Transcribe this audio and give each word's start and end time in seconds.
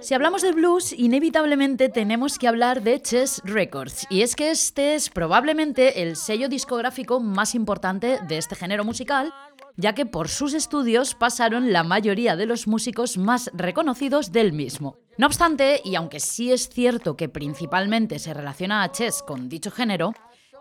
Si 0.00 0.14
hablamos 0.14 0.40
de 0.40 0.52
blues, 0.52 0.94
inevitablemente 0.94 1.90
tenemos 1.90 2.38
que 2.38 2.48
hablar 2.48 2.82
de 2.82 3.02
Chess 3.02 3.42
Records, 3.44 4.06
y 4.08 4.22
es 4.22 4.34
que 4.34 4.50
este 4.50 4.94
es 4.94 5.10
probablemente 5.10 6.00
el 6.00 6.16
sello 6.16 6.48
discográfico 6.48 7.20
más 7.20 7.54
importante 7.54 8.18
de 8.26 8.38
este 8.38 8.56
género 8.56 8.84
musical, 8.84 9.34
ya 9.76 9.94
que 9.94 10.06
por 10.06 10.30
sus 10.30 10.54
estudios 10.54 11.14
pasaron 11.14 11.70
la 11.70 11.84
mayoría 11.84 12.34
de 12.34 12.46
los 12.46 12.66
músicos 12.66 13.18
más 13.18 13.50
reconocidos 13.52 14.32
del 14.32 14.54
mismo. 14.54 14.96
No 15.18 15.26
obstante, 15.26 15.82
y 15.84 15.96
aunque 15.96 16.18
sí 16.18 16.50
es 16.50 16.70
cierto 16.70 17.14
que 17.14 17.28
principalmente 17.28 18.18
se 18.18 18.32
relaciona 18.32 18.84
a 18.84 18.90
Chess 18.90 19.22
con 19.22 19.50
dicho 19.50 19.70
género, 19.70 20.14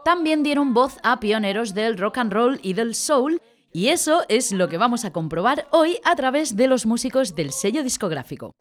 también 0.04 0.44
dieron 0.44 0.74
voz 0.74 0.98
a 1.02 1.22
pioneros 1.22 1.74
del 1.74 1.98
rock 1.98 2.18
and 2.18 2.34
roll 2.34 2.60
y 2.62 2.74
del 2.74 2.94
soul, 2.94 3.42
y 3.74 3.90
eso 3.90 4.24
es 4.30 4.52
lo 4.52 4.70
que 4.70 4.78
vamos 4.78 5.04
a 5.04 5.12
comprobar 5.12 5.68
hoy 5.72 6.00
a 6.06 6.16
través 6.16 6.56
de 6.56 6.68
los 6.68 6.86
músicos 6.86 7.36
del 7.36 7.52
sello 7.52 7.84
discográfico. 7.84 8.56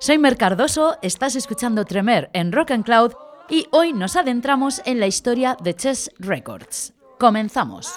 Soy 0.00 0.18
Mer 0.18 0.36
Cardoso, 0.36 0.96
estás 1.02 1.36
escuchando 1.36 1.84
Tremer 1.84 2.30
en 2.32 2.50
Rock 2.50 2.72
and 2.72 2.84
Cloud 2.84 3.12
y 3.48 3.66
hoy 3.70 3.92
nos 3.92 4.16
adentramos 4.16 4.80
en 4.86 5.00
la 5.00 5.06
historia 5.06 5.56
de 5.62 5.74
Chess 5.74 6.10
Records. 6.18 6.94
Comenzamos. 7.18 7.92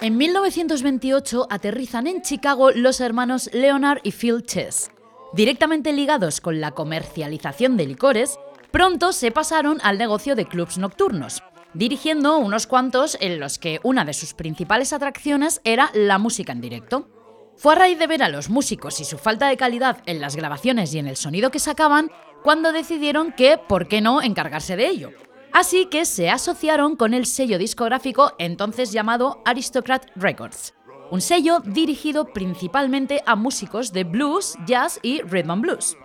En 0.00 0.16
1928 0.16 1.46
aterrizan 1.50 2.06
en 2.06 2.22
Chicago 2.22 2.70
los 2.70 3.00
hermanos 3.00 3.50
Leonard 3.52 4.00
y 4.04 4.12
Phil 4.12 4.42
Chess. 4.44 4.90
Directamente 5.32 5.92
ligados 5.92 6.40
con 6.40 6.60
la 6.60 6.70
comercialización 6.70 7.76
de 7.76 7.86
licores, 7.86 8.38
pronto 8.70 9.12
se 9.12 9.30
pasaron 9.30 9.78
al 9.82 9.98
negocio 9.98 10.34
de 10.34 10.46
clubs 10.46 10.78
nocturnos, 10.78 11.42
dirigiendo 11.74 12.38
unos 12.38 12.66
cuantos 12.66 13.18
en 13.20 13.38
los 13.38 13.58
que 13.58 13.78
una 13.82 14.06
de 14.06 14.14
sus 14.14 14.32
principales 14.32 14.92
atracciones 14.94 15.60
era 15.64 15.90
la 15.92 16.18
música 16.18 16.52
en 16.52 16.62
directo. 16.62 17.10
Fue 17.58 17.74
a 17.74 17.76
raíz 17.76 17.98
de 17.98 18.06
ver 18.06 18.22
a 18.22 18.30
los 18.30 18.48
músicos 18.48 19.00
y 19.00 19.04
su 19.04 19.18
falta 19.18 19.48
de 19.48 19.58
calidad 19.58 19.98
en 20.06 20.20
las 20.20 20.34
grabaciones 20.34 20.94
y 20.94 20.98
en 20.98 21.08
el 21.08 21.16
sonido 21.16 21.50
que 21.50 21.58
sacaban 21.58 22.10
cuando 22.42 22.72
decidieron 22.72 23.32
que, 23.32 23.58
¿por 23.58 23.86
qué 23.86 24.00
no?, 24.00 24.22
encargarse 24.22 24.76
de 24.76 24.88
ello. 24.88 25.10
Así 25.52 25.86
que 25.86 26.04
se 26.04 26.30
asociaron 26.30 26.96
con 26.96 27.12
el 27.12 27.26
sello 27.26 27.58
discográfico 27.58 28.32
entonces 28.38 28.92
llamado 28.92 29.42
Aristocrat 29.44 30.06
Records 30.14 30.77
un 31.10 31.20
sello 31.20 31.60
dirigido 31.60 32.26
principalmente 32.32 33.22
a 33.26 33.36
músicos 33.36 33.92
de 33.92 34.04
blues, 34.04 34.56
jazz 34.66 34.98
y 35.02 35.22
rhythm 35.22 35.50
and 35.50 35.62
blues. 35.62 35.96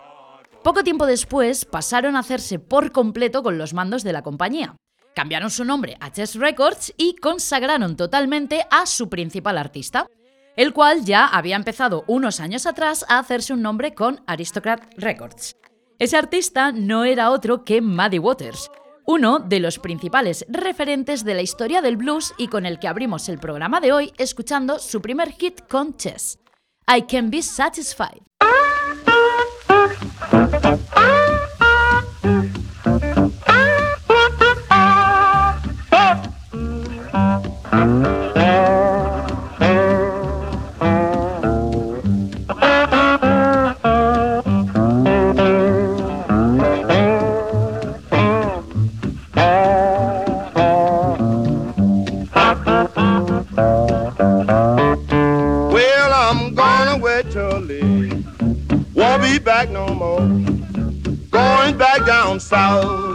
Poco 0.63 0.83
tiempo 0.83 1.05
después 1.05 1.65
pasaron 1.65 2.15
a 2.15 2.19
hacerse 2.19 2.57
por 2.57 2.91
completo 2.91 3.43
con 3.43 3.57
los 3.57 3.73
mandos 3.73 4.03
de 4.03 4.13
la 4.13 4.21
compañía. 4.21 4.75
Cambiaron 5.13 5.49
su 5.49 5.65
nombre 5.65 5.97
a 5.99 6.11
Chess 6.11 6.35
Records 6.35 6.93
y 6.97 7.15
consagraron 7.15 7.97
totalmente 7.97 8.65
a 8.71 8.85
su 8.85 9.09
principal 9.09 9.57
artista, 9.57 10.07
el 10.55 10.73
cual 10.73 11.03
ya 11.03 11.25
había 11.27 11.55
empezado 11.55 12.03
unos 12.07 12.39
años 12.39 12.65
atrás 12.65 13.05
a 13.09 13.19
hacerse 13.19 13.53
un 13.53 13.61
nombre 13.61 13.93
con 13.93 14.21
Aristocrat 14.25 14.81
Records. 14.97 15.55
Ese 15.99 16.17
artista 16.17 16.71
no 16.71 17.03
era 17.03 17.29
otro 17.29 17.63
que 17.63 17.81
Muddy 17.81 18.19
Waters, 18.19 18.71
uno 19.05 19.39
de 19.39 19.59
los 19.59 19.79
principales 19.79 20.45
referentes 20.49 21.23
de 21.23 21.33
la 21.33 21.41
historia 21.41 21.81
del 21.81 21.97
blues 21.97 22.33
y 22.37 22.47
con 22.47 22.65
el 22.65 22.79
que 22.79 22.87
abrimos 22.87 23.29
el 23.29 23.39
programa 23.39 23.79
de 23.79 23.91
hoy 23.91 24.13
escuchando 24.17 24.79
su 24.79 25.01
primer 25.01 25.31
hit 25.31 25.61
con 25.67 25.95
Chess, 25.95 26.39
I 26.87 27.03
Can 27.03 27.29
Be 27.29 27.41
Satisfied. 27.41 28.23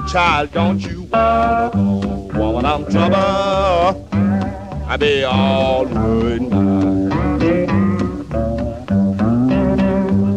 Child, 0.08 0.50
don't 0.52 0.80
you 0.80 1.02
wanna 1.02 1.70
go? 1.74 2.38
Woman, 2.38 2.64
I'm 2.64 2.90
trouble. 2.90 4.08
I 4.88 4.96
be 4.96 5.22
all 5.22 5.84
good 5.84 6.42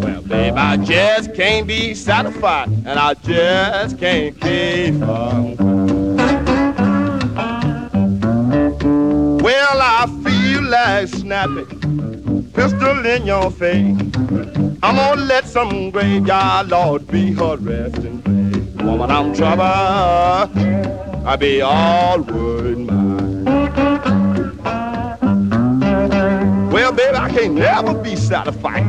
Well, 0.04 0.22
babe, 0.24 0.56
I 0.58 0.76
just 0.78 1.34
can't 1.34 1.66
be 1.66 1.96
satisfied, 1.96 2.68
and 2.86 3.00
I 3.00 3.14
just 3.14 3.98
can't 3.98 4.40
keep 4.42 5.02
on. 5.04 5.56
Well, 9.38 9.78
I 9.82 10.06
feel 10.24 10.64
like 10.64 11.08
snapping, 11.08 12.52
pistol 12.54 13.06
in 13.06 13.26
your 13.26 13.50
face. 13.52 14.51
I'm 14.84 14.96
gonna 14.96 15.22
let 15.22 15.46
some 15.46 15.92
graveyard 15.92 16.70
lord 16.70 17.08
be 17.08 17.34
her 17.34 17.56
resting 17.58 18.22
place. 18.22 18.84
Woman, 18.84 19.12
I'm 19.12 19.34
trouble. 19.34 19.64
I 19.64 21.36
be 21.40 21.62
all 21.62 22.22
worried 22.22 22.80
mine. 22.80 23.46
Well, 26.72 26.92
baby, 26.94 27.16
I 27.16 27.30
can't 27.30 27.54
never 27.54 27.94
be 27.94 28.16
satisfied, 28.16 28.86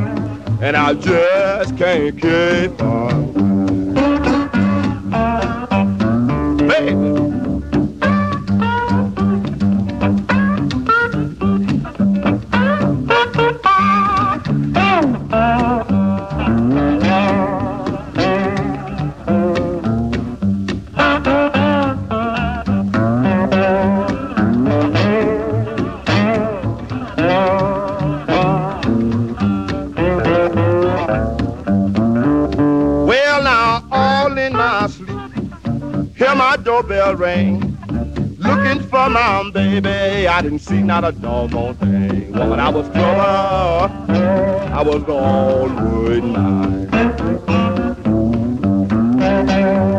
and 0.61 0.75
I 0.75 0.93
just 0.95 1.77
can't 1.77 2.19
keep 2.19 2.81
on. 2.81 3.43
doorbell 6.83 7.32
I 40.33 40.41
didn't 40.41 40.59
see 40.59 40.81
not 40.81 41.05
a 41.05 41.11
doggone 41.11 41.75
thing. 41.75 42.31
Woman, 42.31 42.59
I 42.59 42.67
was 42.67 42.87
trouble, 42.89 43.21
I 43.21 44.81
was 44.83 45.03
worried 45.03 46.23
night. 46.23 46.89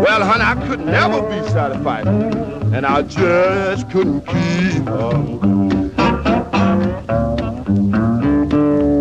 Well, 0.03 0.25
honey, 0.25 0.43
I 0.43 0.57
could 0.67 0.81
never 0.81 1.23
be 1.23 1.41
satisfied, 1.51 2.09
and 2.09 2.85
I 2.85 3.03
just 3.03 3.89
couldn't 3.93 4.23
keep 4.27 4.89
on. 4.89 5.93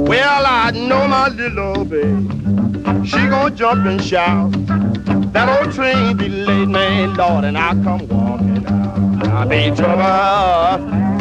Well, 0.06 0.46
I 0.46 0.70
know 0.70 1.08
my 1.08 1.30
little 1.30 1.84
baby, 1.84 2.30
she 3.08 3.18
gonna 3.28 3.56
jump 3.56 3.88
and 3.88 4.04
shout. 4.04 4.52
That 5.34 5.50
old 5.50 5.74
train 5.74 6.16
delayed 6.16 6.68
me, 6.68 7.08
Lord, 7.08 7.44
and 7.44 7.58
I 7.58 7.72
come 7.84 8.08
walking 8.08 8.68
out. 8.68 9.28
I 9.30 9.46
be 9.46 9.76
trouble, 9.76 11.13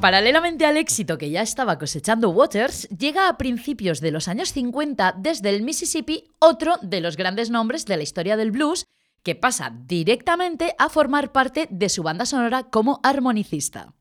Paralelamente 0.00 0.66
al 0.66 0.76
éxito 0.76 1.18
que 1.18 1.30
ya 1.30 1.42
estaba 1.42 1.78
cosechando 1.78 2.30
Waters, 2.30 2.88
llega 2.88 3.28
a 3.28 3.38
principios 3.38 4.00
de 4.00 4.10
los 4.10 4.26
años 4.26 4.52
50 4.52 5.14
desde 5.18 5.50
el 5.50 5.62
Mississippi 5.62 6.24
otro 6.40 6.78
de 6.82 7.00
los 7.00 7.16
grandes 7.16 7.48
nombres 7.48 7.86
de 7.86 7.96
la 7.96 8.02
historia 8.02 8.36
del 8.36 8.50
blues, 8.50 8.86
que 9.22 9.36
pasa 9.36 9.72
directamente 9.86 10.74
a 10.80 10.88
formar 10.88 11.30
parte 11.30 11.68
de 11.70 11.88
su 11.88 12.02
banda 12.02 12.26
sonora 12.26 12.64
como 12.64 12.98
armonicista. 13.04 13.94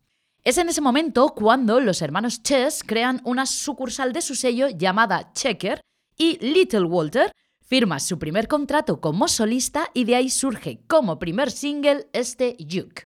Es 0.44 0.58
en 0.58 0.70
ese 0.70 0.80
momento 0.80 1.34
cuando 1.36 1.82
los 1.82 2.02
hermanos 2.02 2.42
Chess 2.42 2.82
crean 2.86 3.22
una 3.26 3.46
sucursal 3.46 4.14
de 4.14 4.22
su 4.22 4.36
sello 4.36 4.70
llamada 4.70 5.34
Checker 5.34 5.82
y 6.18 6.38
Little 6.40 6.86
Walter 6.86 7.34
firma 7.62 8.00
su 8.00 8.18
primer 8.18 8.48
contrato 8.48 9.02
como 9.02 9.28
solista 9.28 9.90
y 9.94 10.06
de 10.06 10.16
ahí 10.16 10.30
surge 10.30 10.82
como 10.88 11.20
primer 11.20 11.52
single 11.52 12.08
este 12.14 12.56
Juke. 12.60 13.04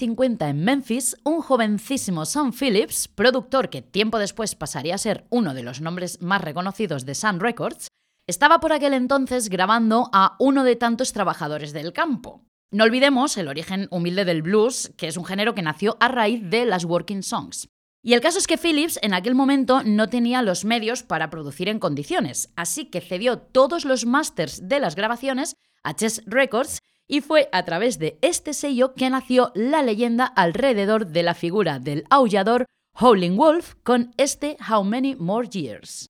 50 0.00 0.48
en 0.48 0.64
Memphis, 0.64 1.14
un 1.24 1.42
jovencísimo 1.42 2.24
Sam 2.24 2.54
Phillips, 2.58 3.06
productor 3.06 3.68
que 3.68 3.82
tiempo 3.82 4.18
después 4.18 4.54
pasaría 4.54 4.94
a 4.94 4.98
ser 4.98 5.26
uno 5.28 5.52
de 5.52 5.62
los 5.62 5.82
nombres 5.82 6.22
más 6.22 6.40
reconocidos 6.40 7.04
de 7.04 7.14
Sun 7.14 7.38
Records, 7.38 7.88
estaba 8.26 8.60
por 8.60 8.72
aquel 8.72 8.94
entonces 8.94 9.50
grabando 9.50 10.08
a 10.14 10.36
uno 10.38 10.64
de 10.64 10.76
tantos 10.76 11.12
trabajadores 11.12 11.74
del 11.74 11.92
campo. 11.92 12.46
No 12.72 12.84
olvidemos 12.84 13.36
el 13.36 13.48
origen 13.48 13.88
humilde 13.90 14.24
del 14.24 14.40
blues, 14.40 14.90
que 14.96 15.06
es 15.06 15.18
un 15.18 15.26
género 15.26 15.54
que 15.54 15.60
nació 15.60 15.98
a 16.00 16.08
raíz 16.08 16.48
de 16.48 16.64
las 16.64 16.86
working 16.86 17.22
songs. 17.22 17.68
Y 18.02 18.14
el 18.14 18.22
caso 18.22 18.38
es 18.38 18.46
que 18.46 18.56
Phillips 18.56 18.98
en 19.02 19.12
aquel 19.12 19.34
momento 19.34 19.82
no 19.84 20.08
tenía 20.08 20.40
los 20.40 20.64
medios 20.64 21.02
para 21.02 21.28
producir 21.28 21.68
en 21.68 21.78
condiciones, 21.78 22.50
así 22.56 22.86
que 22.86 23.02
cedió 23.02 23.36
todos 23.36 23.84
los 23.84 24.06
masters 24.06 24.66
de 24.66 24.80
las 24.80 24.96
grabaciones 24.96 25.56
a 25.82 25.94
Chess 25.94 26.22
Records 26.24 26.78
y 27.10 27.20
fue 27.20 27.48
a 27.52 27.64
través 27.64 27.98
de 27.98 28.18
este 28.22 28.54
sello 28.54 28.94
que 28.94 29.10
nació 29.10 29.50
la 29.54 29.82
leyenda 29.82 30.24
alrededor 30.24 31.08
de 31.08 31.24
la 31.24 31.34
figura 31.34 31.80
del 31.80 32.04
aullador 32.08 32.66
Howling 32.98 33.36
Wolf 33.36 33.74
con 33.82 34.14
este 34.16 34.56
How 34.70 34.84
Many 34.84 35.16
More 35.16 35.48
Years. 35.48 36.06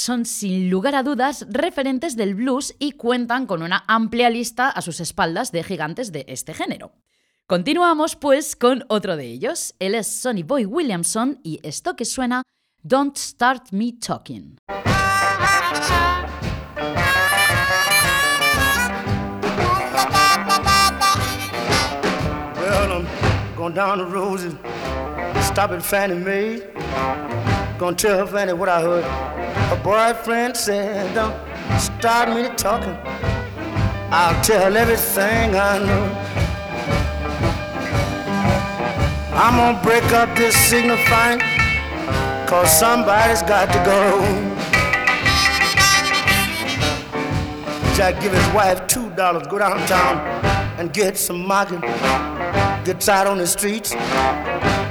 Son 0.00 0.24
sin 0.24 0.70
lugar 0.70 0.94
a 0.94 1.02
dudas 1.02 1.46
referentes 1.50 2.16
del 2.16 2.34
blues 2.34 2.74
y 2.78 2.92
cuentan 2.92 3.46
con 3.46 3.62
una 3.62 3.84
amplia 3.86 4.30
lista 4.30 4.68
a 4.68 4.82
sus 4.82 5.00
espaldas 5.00 5.52
de 5.52 5.62
gigantes 5.62 6.10
de 6.10 6.24
este 6.28 6.54
género. 6.54 6.92
Continuamos 7.46 8.16
pues 8.16 8.56
con 8.56 8.84
otro 8.88 9.16
de 9.16 9.26
ellos. 9.26 9.74
Él 9.78 9.94
es 9.94 10.06
Sonny 10.06 10.42
Boy 10.42 10.64
Williamson 10.66 11.40
y 11.42 11.60
esto 11.62 11.96
que 11.96 12.04
suena 12.04 12.42
Don't 12.82 13.16
Start 13.16 13.72
Me 13.72 13.92
Talking. 13.92 14.56
Gonna 27.80 27.96
tell 27.96 28.26
Fanny 28.26 28.52
what 28.52 28.68
I 28.68 28.82
heard. 28.82 29.39
Her 29.70 29.80
boyfriend 29.84 30.56
said, 30.56 31.14
Don't 31.14 31.32
start 31.78 32.30
me 32.30 32.48
talking. 32.56 32.98
I'll 34.10 34.42
tell 34.42 34.76
everything 34.76 35.54
I 35.54 35.78
know. 35.78 36.06
I'm 39.32 39.54
gonna 39.56 39.80
break 39.80 40.02
up 40.12 40.36
this 40.36 40.56
signifying, 40.68 41.38
cause 42.48 42.80
somebody's 42.80 43.42
got 43.42 43.66
to 43.66 43.78
go. 43.84 44.20
Jack 47.94 48.20
give 48.20 48.32
his 48.32 48.52
wife 48.52 48.88
two 48.88 49.08
dollars, 49.10 49.46
go 49.46 49.58
downtown 49.58 50.18
and 50.80 50.92
get 50.92 51.16
some 51.16 51.46
market. 51.46 51.80
Gets 52.84 53.08
out 53.08 53.28
on 53.28 53.38
the 53.38 53.46
streets. 53.46 53.92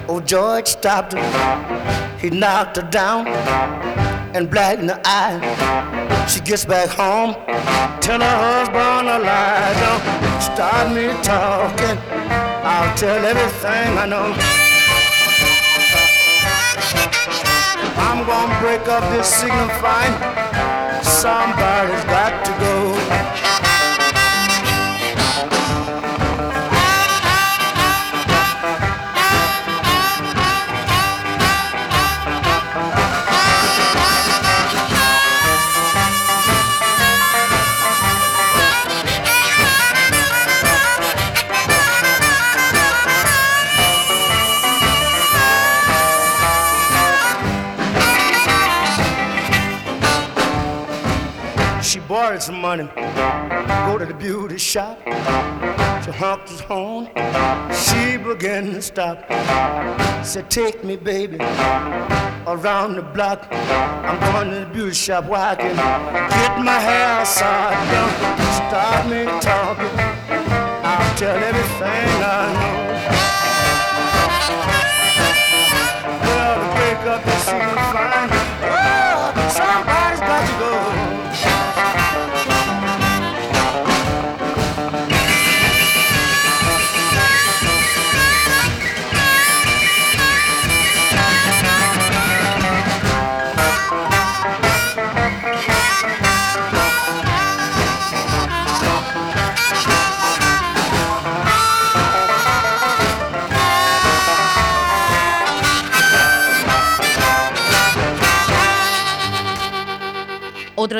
Oh, 0.07 0.23
George 0.25 0.67
stopped 0.67 1.15
him. 1.15 2.17
He 2.17 2.29
knocked 2.29 2.77
her 2.77 2.89
down 2.89 3.25
and 4.33 4.49
black 4.49 4.79
in 4.79 4.87
the 4.87 4.99
eye. 5.05 5.39
She 6.27 6.39
gets 6.41 6.65
back 6.65 6.89
home, 6.89 7.33
tell 8.01 8.19
her 8.19 8.37
husband 8.45 9.09
a 9.09 9.19
lie. 9.19 9.73
Don't 9.83 10.41
start 10.41 10.91
me 10.93 11.07
talking. 11.23 11.97
I'll 12.63 12.95
tell 12.97 13.25
everything 13.25 13.97
I 13.97 14.05
know. 14.05 14.33
I'm 18.05 18.25
gonna 18.25 18.59
break 18.61 18.87
up 18.87 19.03
this 19.11 19.27
signifying. 19.27 20.15
Somebody's 21.03 22.03
got 22.05 22.45
to 22.45 22.51
go. 22.59 23.18
Borrowed 52.29 52.43
some 52.43 52.61
money, 52.61 52.87
go 53.87 53.97
to 53.97 54.05
the 54.05 54.13
beauty 54.13 54.59
shop. 54.59 54.99
She 56.03 56.11
honked 56.11 56.49
his 56.49 56.59
horn, 56.59 57.09
she 57.73 58.17
began 58.17 58.67
to 58.73 58.83
stop. 58.83 59.25
Said, 60.23 60.51
take 60.51 60.83
me, 60.83 60.95
baby, 60.95 61.37
around 62.45 62.97
the 62.97 63.01
block. 63.01 63.47
I'm 63.51 64.19
going 64.31 64.51
to 64.51 64.59
the 64.59 64.71
beauty 64.71 64.93
shop 64.93 65.25
where 65.25 65.41
I 65.41 65.55
can 65.55 65.75
get 65.75 66.59
my 66.63 66.79
hair 66.79 67.25
side 67.25 67.73
done. 67.93 68.13
Start 68.69 69.07
me 69.09 69.25
talking, 69.41 69.99
I'll 70.85 71.17
tell 71.17 71.35
everything 71.35 72.09
I 72.21 72.53
know. 72.53 72.88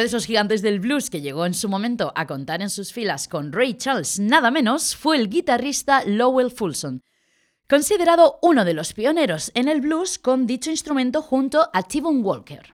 Esos 0.10 0.26
gigantes 0.26 0.64
del 0.64 0.80
blues 0.80 1.12
que 1.12 1.22
llegó 1.22 1.46
en 1.46 1.54
su 1.54 1.70
momento 1.70 2.12
a 2.16 2.26
contar 2.26 2.64
en 2.64 2.72
sus 2.72 2.92
filas 2.92 3.28
con 3.28 3.54
Ray 3.54 3.76
Charles 3.76 4.20
nada 4.20 4.50
menos 4.50 4.96
fue 4.96 5.18
el 5.18 5.30
guitarrista 5.30 6.04
Lowell 6.04 6.50
Fulson, 6.50 7.04
considerado 7.68 8.40
uno 8.42 8.66
de 8.66 8.74
los 8.74 8.94
pioneros 8.94 9.52
en 9.54 9.68
el 9.68 9.82
blues 9.82 10.18
con 10.18 10.48
dicho 10.48 10.72
instrumento 10.72 11.22
junto 11.22 11.70
a 11.74 11.84
t 11.84 12.02
Walker. 12.02 12.74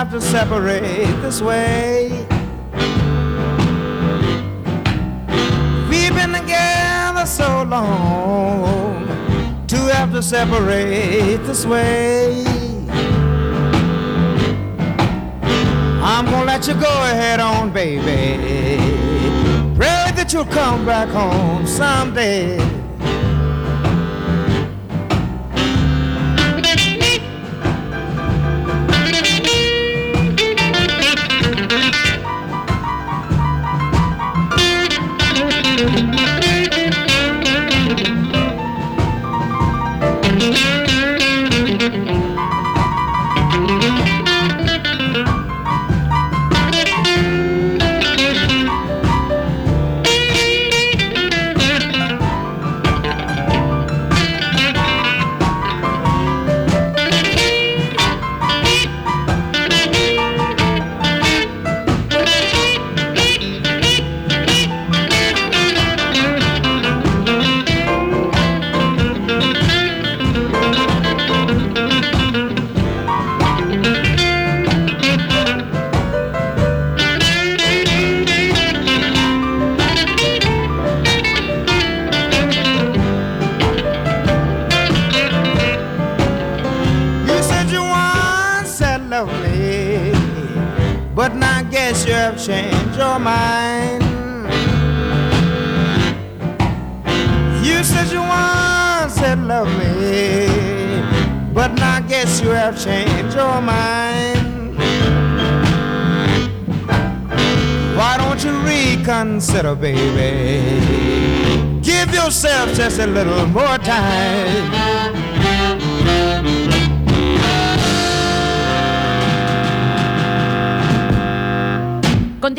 Have 0.00 0.10
to 0.10 0.20
separate 0.22 1.12
this 1.20 1.42
way. 1.42 2.08
We've 5.90 6.14
been 6.14 6.32
together 6.32 7.26
so 7.26 7.64
long 7.64 9.06
to 9.66 9.76
have 9.92 10.10
to 10.12 10.22
separate 10.22 11.36
this 11.44 11.66
way. 11.66 12.42
I'm 16.02 16.24
gonna 16.24 16.46
let 16.46 16.66
you 16.66 16.72
go 16.72 16.94
ahead 17.12 17.38
on, 17.38 17.70
baby. 17.70 18.78
Pray 19.76 20.12
that 20.16 20.30
you'll 20.32 20.46
come 20.46 20.86
back 20.86 21.10
home 21.10 21.66
someday. 21.66 22.79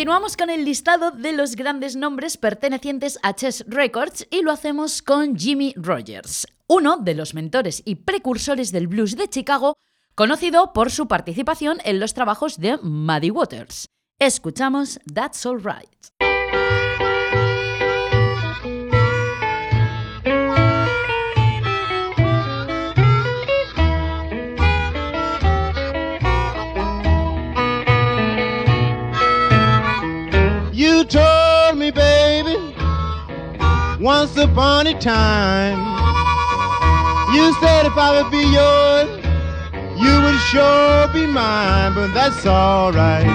Continuamos 0.02 0.36
con 0.36 0.50
el 0.50 0.66
listado 0.66 1.12
de 1.12 1.32
los 1.32 1.56
grandes 1.56 1.96
nombres 1.96 2.36
pertenecientes 2.36 3.20
a 3.22 3.36
Chess 3.36 3.64
Records 3.68 4.26
y 4.32 4.42
lo 4.42 4.52
hacemos 4.52 5.04
con 5.04 5.38
Jimmy 5.38 5.76
Rogers, 5.78 6.48
uno 6.66 6.98
de 6.98 7.14
los 7.14 7.36
mentores 7.36 7.84
y 7.86 7.98
precursores 7.98 8.72
del 8.72 8.88
blues 8.88 9.16
de 9.16 9.28
Chicago, 9.28 9.78
conocido 10.16 10.74
por 10.74 10.90
su 10.90 11.08
participación 11.08 11.78
en 11.86 12.00
los 12.00 12.16
trabajos 12.16 12.58
de 12.58 12.80
Muddy 12.82 13.30
Waters. 13.30 13.90
Escuchamos 14.18 15.00
That's 15.14 15.46
Alright. 15.46 16.10
You 16.20 16.81
once 34.22 34.38
upon 34.38 34.86
a 34.86 34.94
time. 35.00 35.80
You 37.34 37.52
said 37.60 37.88
if 37.88 37.98
I 37.98 38.10
would 38.22 38.30
be 38.30 38.46
yours, 38.60 39.10
you 40.00 40.14
would 40.24 40.40
sure 40.52 41.08
be 41.08 41.26
mine, 41.26 41.96
but 41.96 42.14
that's 42.14 42.46
alright. 42.46 43.26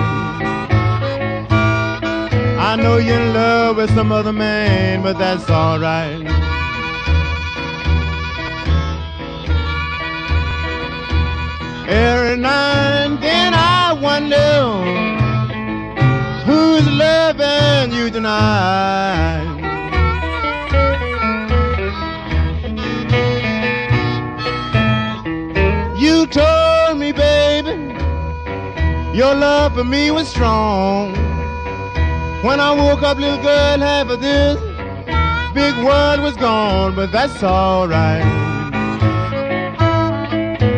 I 2.70 2.76
know 2.76 2.98
you're 2.98 3.20
in 3.20 3.34
love 3.34 3.78
with 3.78 3.92
some 3.96 4.12
other 4.12 4.32
man, 4.32 5.02
but 5.02 5.18
that's 5.18 5.50
alright. 5.50 6.24
Every 11.88 12.36
now 12.36 13.06
and 13.06 13.20
then 13.20 13.54
I 13.54 13.92
wonder 14.08 14.52
who's 16.46 16.86
loving 16.88 17.92
you 17.92 18.08
tonight. 18.08 19.45
Your 29.16 29.34
love 29.34 29.72
for 29.74 29.84
me 29.84 30.10
was 30.10 30.28
strong. 30.28 31.14
When 32.42 32.60
I 32.60 32.70
woke 32.72 33.02
up, 33.02 33.16
little 33.16 33.42
girl, 33.42 33.78
half 33.80 34.10
of 34.10 34.20
this 34.20 34.60
big 35.54 35.74
world 35.82 36.20
was 36.20 36.36
gone, 36.36 36.94
but 36.94 37.10
that's 37.10 37.42
alright. 37.42 38.22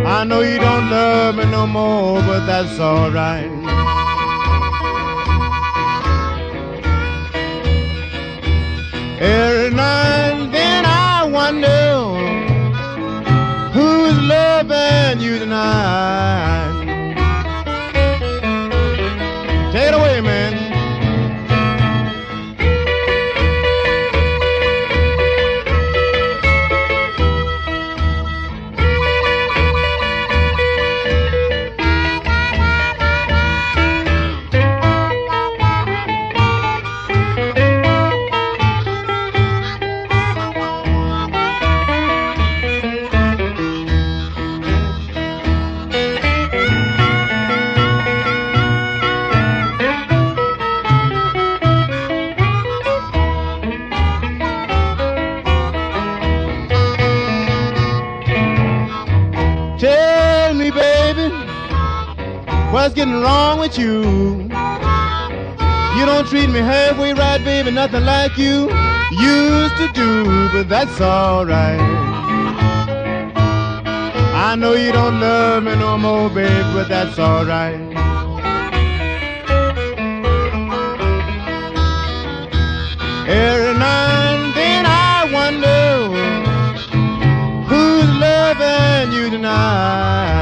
I 0.07 0.23
know 0.25 0.41
you 0.43 0.59
don't 0.59 0.89
love 0.89 1.35
me 1.35 1.47
no 1.47 1.67
more, 1.67 2.21
but 2.23 2.47
that's 2.47 2.79
alright. 2.79 3.51
Every 9.21 9.77
and 9.77 10.55
then 10.55 10.85
I 10.87 11.25
wonder 11.25 11.91
who's 13.73 14.17
loving 14.29 15.21
you 15.21 15.41
tonight. 15.41 16.58
with 63.69 63.79
you. 63.79 64.03
You 65.99 66.07
don't 66.07 66.27
treat 66.27 66.49
me 66.49 66.61
halfway 66.61 67.13
right, 67.13 67.43
baby, 67.45 67.71
nothing 67.71 68.05
like 68.05 68.37
you 68.39 68.71
used 69.11 69.77
to 69.77 69.91
do, 69.95 70.25
but 70.53 70.69
that's 70.69 71.01
alright. 71.01 71.81
I 74.49 74.55
know 74.57 74.73
you 74.73 74.93
don't 74.93 75.21
love 75.21 75.65
me 75.65 75.75
no 75.77 75.99
more, 75.99 76.31
babe, 76.31 76.67
but 76.73 76.89
that's 76.89 77.19
alright. 77.19 77.81
Every 83.29 83.75
night 83.79 84.37
and 84.37 84.55
then 84.55 84.87
I 84.87 85.29
wonder 85.31 85.81
who's 87.69 88.11
loving 88.17 89.13
you 89.13 89.31
tonight. 89.31 90.38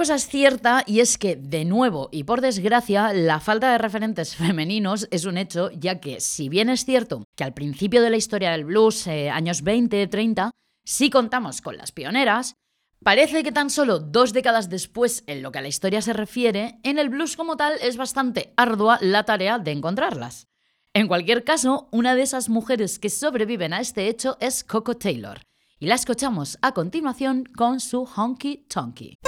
Cosa 0.00 0.14
es 0.14 0.28
cierta 0.28 0.82
y 0.86 1.00
es 1.00 1.18
que, 1.18 1.36
de 1.36 1.66
nuevo 1.66 2.08
y 2.10 2.24
por 2.24 2.40
desgracia, 2.40 3.12
la 3.12 3.38
falta 3.38 3.70
de 3.70 3.76
referentes 3.76 4.34
femeninos 4.34 5.06
es 5.10 5.26
un 5.26 5.36
hecho, 5.36 5.70
ya 5.72 6.00
que 6.00 6.20
si 6.20 6.48
bien 6.48 6.70
es 6.70 6.86
cierto 6.86 7.26
que 7.36 7.44
al 7.44 7.52
principio 7.52 8.00
de 8.00 8.08
la 8.08 8.16
historia 8.16 8.52
del 8.52 8.64
blues, 8.64 9.06
eh, 9.06 9.28
años 9.28 9.60
20, 9.60 10.06
30, 10.06 10.52
sí 10.86 11.10
contamos 11.10 11.60
con 11.60 11.76
las 11.76 11.92
pioneras, 11.92 12.54
parece 13.04 13.42
que 13.42 13.52
tan 13.52 13.68
solo 13.68 13.98
dos 13.98 14.32
décadas 14.32 14.70
después, 14.70 15.22
en 15.26 15.42
lo 15.42 15.52
que 15.52 15.58
a 15.58 15.62
la 15.62 15.68
historia 15.68 16.00
se 16.00 16.14
refiere, 16.14 16.78
en 16.82 16.98
el 16.98 17.10
blues 17.10 17.36
como 17.36 17.58
tal 17.58 17.74
es 17.82 17.98
bastante 17.98 18.54
ardua 18.56 18.96
la 19.02 19.24
tarea 19.24 19.58
de 19.58 19.72
encontrarlas. 19.72 20.46
En 20.94 21.08
cualquier 21.08 21.44
caso, 21.44 21.90
una 21.92 22.14
de 22.14 22.22
esas 22.22 22.48
mujeres 22.48 22.98
que 22.98 23.10
sobreviven 23.10 23.74
a 23.74 23.80
este 23.80 24.08
hecho 24.08 24.38
es 24.40 24.64
Coco 24.64 24.96
Taylor, 24.96 25.42
y 25.78 25.88
la 25.88 25.94
escuchamos 25.96 26.56
a 26.62 26.72
continuación 26.72 27.44
con 27.54 27.80
su 27.80 28.08
Honky 28.16 28.64
Tonky. 28.66 29.18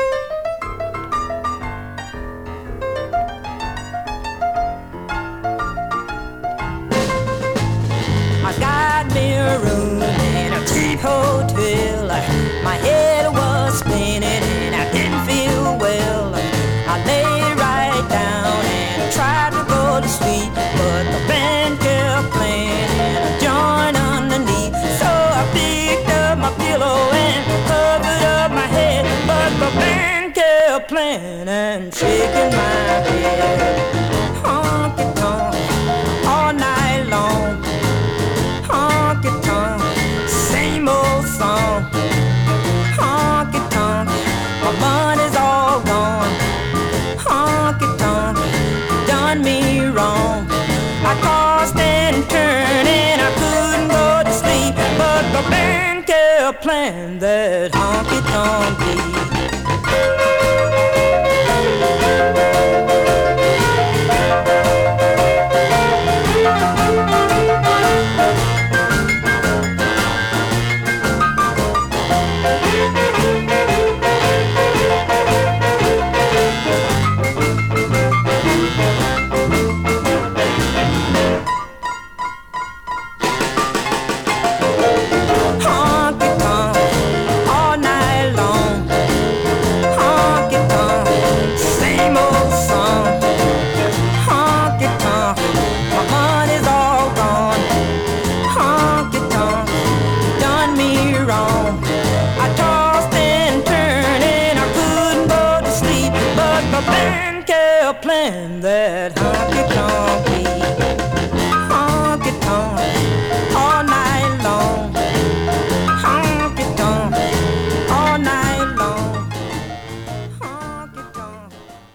and 56.83 57.23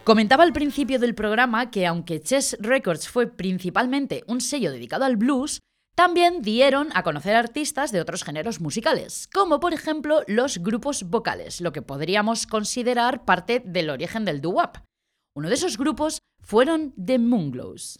Comentaba 0.07 0.45
al 0.45 0.53
principio 0.53 0.99
del 0.99 1.15
programa 1.15 1.69
que 1.69 1.85
aunque 1.85 2.21
Chess 2.21 2.55
Records 2.61 3.09
fue 3.09 3.27
principalmente 3.27 4.23
un 4.25 4.39
sello 4.39 4.71
dedicado 4.71 5.03
al 5.03 5.17
blues, 5.17 5.59
también 5.97 6.41
dieron 6.41 6.87
a 6.93 7.03
conocer 7.03 7.35
artistas 7.35 7.91
de 7.91 7.99
otros 7.99 8.23
géneros 8.23 8.61
musicales, 8.61 9.27
como 9.33 9.59
por 9.59 9.73
ejemplo 9.73 10.21
los 10.25 10.59
grupos 10.59 11.03
vocales, 11.09 11.59
lo 11.59 11.73
que 11.73 11.81
podríamos 11.81 12.47
considerar 12.47 13.25
parte 13.25 13.61
del 13.65 13.89
origen 13.89 14.23
del 14.23 14.39
doo-wop. 14.39 14.77
Uno 15.35 15.49
de 15.49 15.55
esos 15.55 15.77
grupos 15.77 16.19
fueron 16.41 16.93
The 16.93 17.19
Moonglows. 17.19 17.99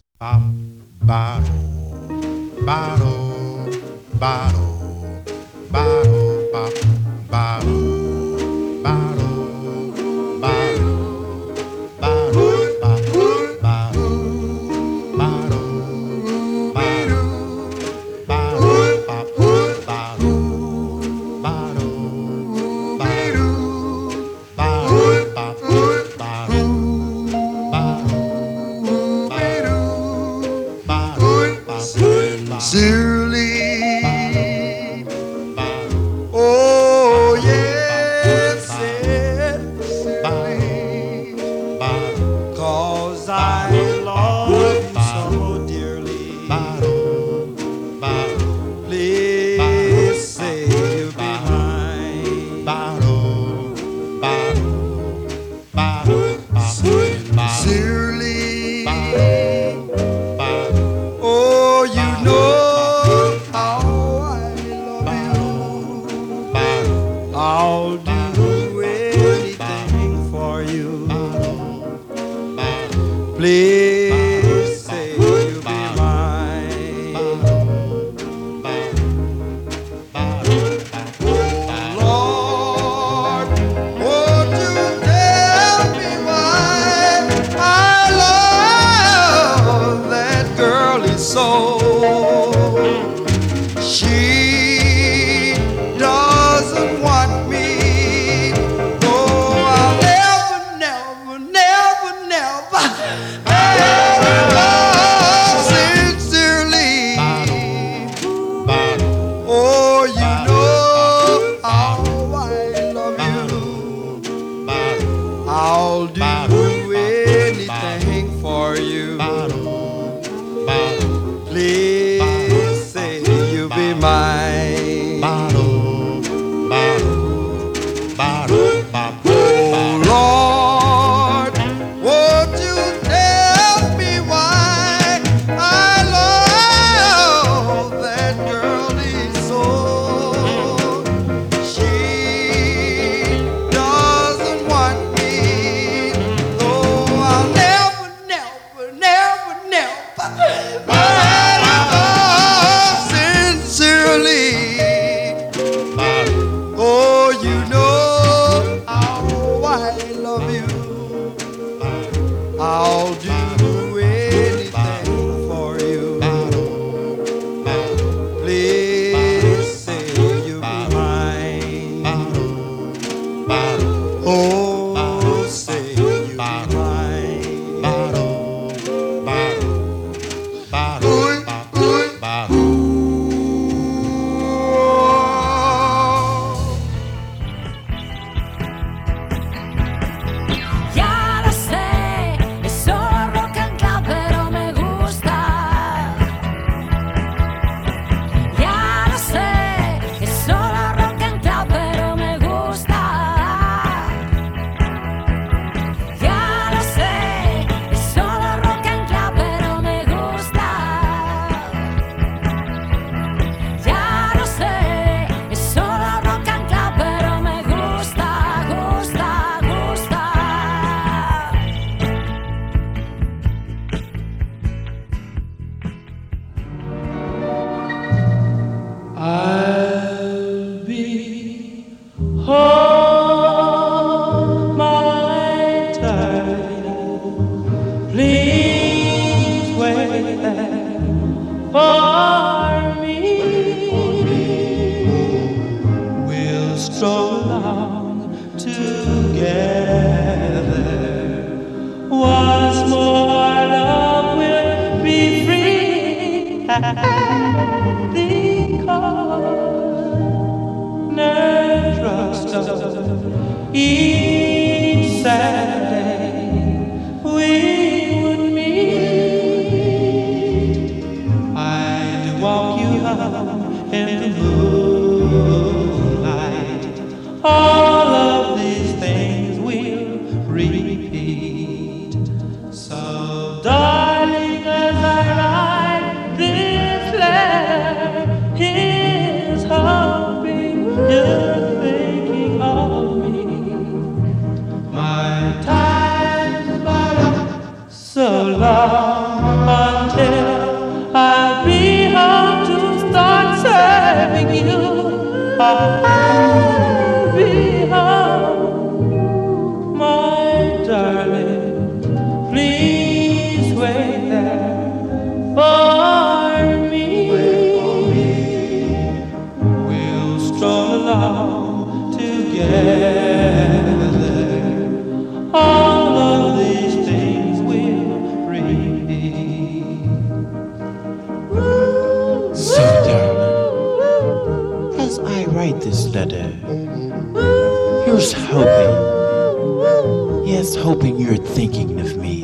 Thinking 341.70 342.00
of 342.00 342.16
me. 342.16 342.40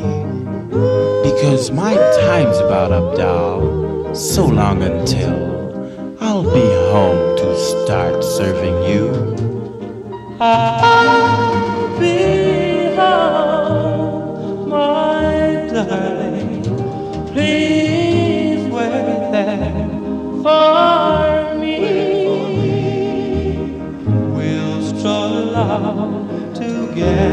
Because 1.23 1.71
my 1.71 1.95
time's 1.95 2.59
about 2.59 2.93
up, 2.93 3.17
doll. 3.17 4.15
So 4.15 4.45
long 4.47 4.83
until 4.83 6.17
I'll 6.21 6.43
be 6.43 6.67
home 6.93 7.37
to 7.39 7.57
start 7.57 8.23
serving 8.23 8.83
you. 8.91 9.11
I'll 10.41 11.99
be 11.99 12.95
home, 12.97 14.69
my 14.69 15.69
darling. 15.73 16.63
Please 17.33 18.63
wait 18.71 19.31
there 19.33 19.89
for 20.45 21.55
me. 21.59 21.79
We'll 24.37 24.83
stroll 24.83 25.35
along 25.49 26.53
together. 26.55 27.25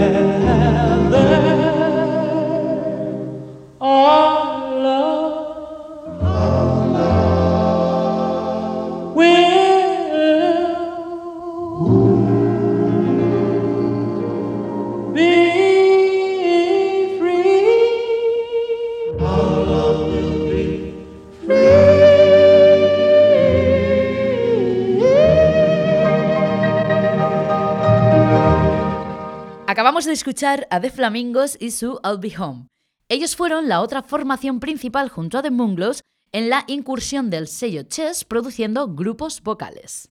De 30.06 30.14
escuchar 30.14 30.68
a 30.72 30.82
The 30.82 30.90
Flamingos 30.90 31.56
y 31.60 31.70
su 31.70 32.00
I'll 32.04 32.18
Be 32.18 32.34
Home. 32.40 32.66
Ellos 33.08 33.36
fueron 33.36 33.70
la 33.70 33.82
otra 33.82 34.02
formación 34.02 34.60
principal 34.60 35.10
junto 35.10 35.38
a 35.38 35.44
The 35.44 35.52
Moonglows 35.52 36.02
en 36.32 36.50
la 36.50 36.64
incursión 36.66 37.30
del 37.30 37.48
sello 37.48 37.84
Chess 37.84 38.26
produciendo 38.26 38.96
grupos 38.96 39.44
vocales. 39.44 40.10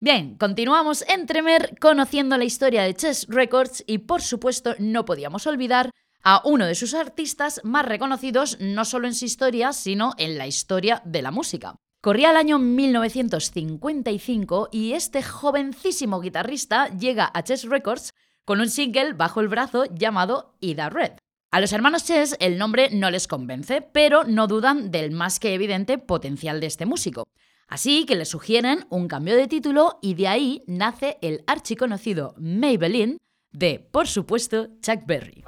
Bien, 0.00 0.36
continuamos 0.36 1.04
en 1.08 1.26
Tremer 1.26 1.76
conociendo 1.80 2.38
la 2.38 2.44
historia 2.44 2.84
de 2.84 2.94
Chess 2.94 3.26
Records 3.28 3.82
y 3.88 3.98
por 3.98 4.22
supuesto 4.22 4.76
no 4.78 5.04
podíamos 5.04 5.48
olvidar 5.48 5.90
a 6.22 6.40
uno 6.44 6.64
de 6.64 6.76
sus 6.76 6.94
artistas 6.94 7.60
más 7.64 7.84
reconocidos 7.84 8.58
no 8.60 8.84
solo 8.84 9.08
en 9.08 9.14
su 9.14 9.24
historia, 9.24 9.72
sino 9.72 10.12
en 10.18 10.38
la 10.38 10.46
historia 10.46 11.02
de 11.04 11.20
la 11.20 11.32
música. 11.32 11.74
Corría 12.00 12.30
el 12.30 12.36
año 12.36 12.60
1955 12.60 14.68
y 14.70 14.92
este 14.92 15.20
jovencísimo 15.20 16.20
guitarrista 16.20 16.96
llega 16.96 17.28
a 17.34 17.42
Chess 17.42 17.64
Records 17.64 18.12
con 18.44 18.60
un 18.60 18.68
single 18.68 19.12
bajo 19.12 19.40
el 19.40 19.48
brazo 19.48 19.84
llamado 19.86 20.56
Ida 20.60 20.90
Red. 20.90 21.12
A 21.50 21.60
los 21.60 21.72
hermanos 21.72 22.04
Chess 22.04 22.36
el 22.40 22.58
nombre 22.58 22.88
no 22.92 23.10
les 23.10 23.28
convence, 23.28 23.82
pero 23.82 24.24
no 24.24 24.46
dudan 24.46 24.90
del 24.90 25.10
más 25.10 25.38
que 25.38 25.54
evidente 25.54 25.98
potencial 25.98 26.60
de 26.60 26.66
este 26.66 26.86
músico. 26.86 27.24
Así 27.68 28.04
que 28.06 28.16
le 28.16 28.24
sugieren 28.24 28.86
un 28.90 29.08
cambio 29.08 29.36
de 29.36 29.48
título 29.48 29.98
y 30.02 30.14
de 30.14 30.28
ahí 30.28 30.62
nace 30.66 31.18
el 31.22 31.44
archiconocido 31.46 32.34
Maybelline 32.38 33.18
de, 33.50 33.80
por 33.80 34.08
supuesto, 34.08 34.68
Chuck 34.80 35.06
Berry. 35.06 35.44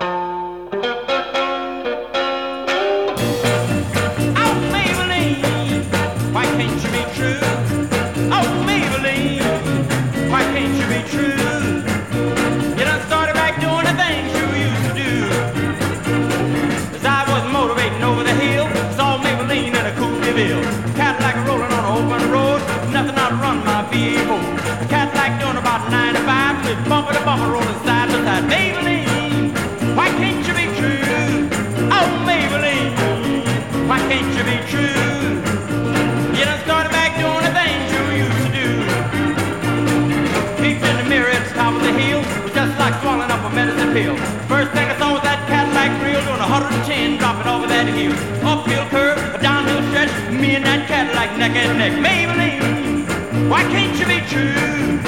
Pill. 43.94 44.16
First 44.50 44.72
thing 44.72 44.90
I 44.90 44.98
saw 44.98 45.12
was 45.14 45.22
that 45.22 45.46
Cadillac 45.46 45.90
grill 46.02 46.18
doing 46.26 46.42
110, 46.42 47.18
dropping 47.18 47.46
over 47.46 47.68
that 47.68 47.86
hill. 47.86 48.10
Uphill 48.42 48.86
curve, 48.90 49.18
a 49.34 49.38
downhill 49.40 49.82
stretch, 49.90 50.10
me 50.34 50.56
and 50.56 50.64
that 50.66 50.88
Cadillac 50.88 51.30
neck 51.38 51.54
and 51.54 51.78
neck. 51.78 51.94
Maybelline, 52.02 53.48
why 53.48 53.62
can't 53.70 53.94
you 53.94 54.06
be 54.10 54.18
true? 54.26 54.98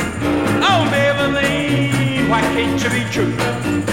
Oh, 0.63 0.87
Maybelline, 0.95 2.31
why 2.31 2.43
can't 2.55 2.79
you 2.79 2.91
be 2.95 3.03
true? 3.11 3.86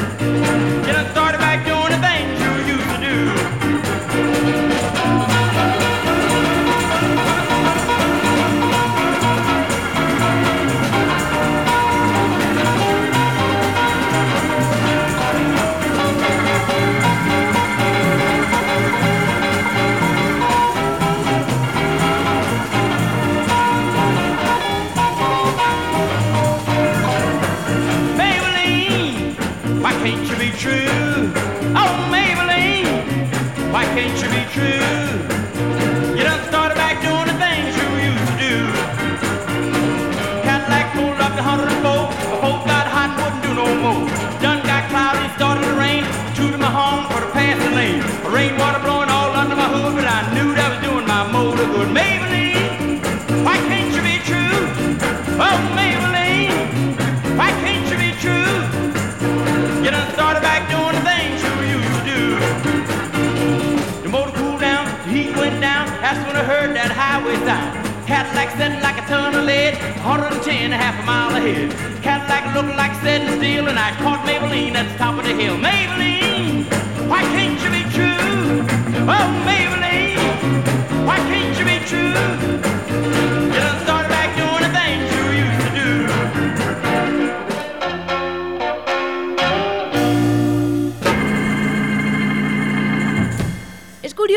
sitting 68.58 68.82
like 68.82 68.98
a 68.98 69.06
ton 69.08 69.36
of 69.36 69.46
lead, 69.46 69.74
110 70.04 70.74
a 70.74 70.78
half 70.78 71.02
a 71.02 71.06
mile 71.06 71.36
ahead. 71.36 71.72
Cadillac 72.04 72.54
looked 72.56 72.76
like 72.78 72.94
setting 73.02 73.38
steel, 73.39 73.68
and 73.68 73.80
I 73.80 73.92
caught 74.02 74.26
Maybelline 74.26 74.76
at 74.76 74.92
the 74.92 74.98
top 74.98 75.18
of 75.18 75.26
the 75.26 75.34
hill. 75.34 75.58
Maybelline, 75.58 76.66
why 77.10 77.22
can't 77.34 77.60
you 77.63 77.70
be 77.72 77.84
true? 77.92 78.63
Oh, 79.10 79.28
Maybelline, 79.50 81.06
why 81.06 81.18
can't 81.30 81.58
you 81.58 81.66
be 81.66 81.80
true? 81.86 83.33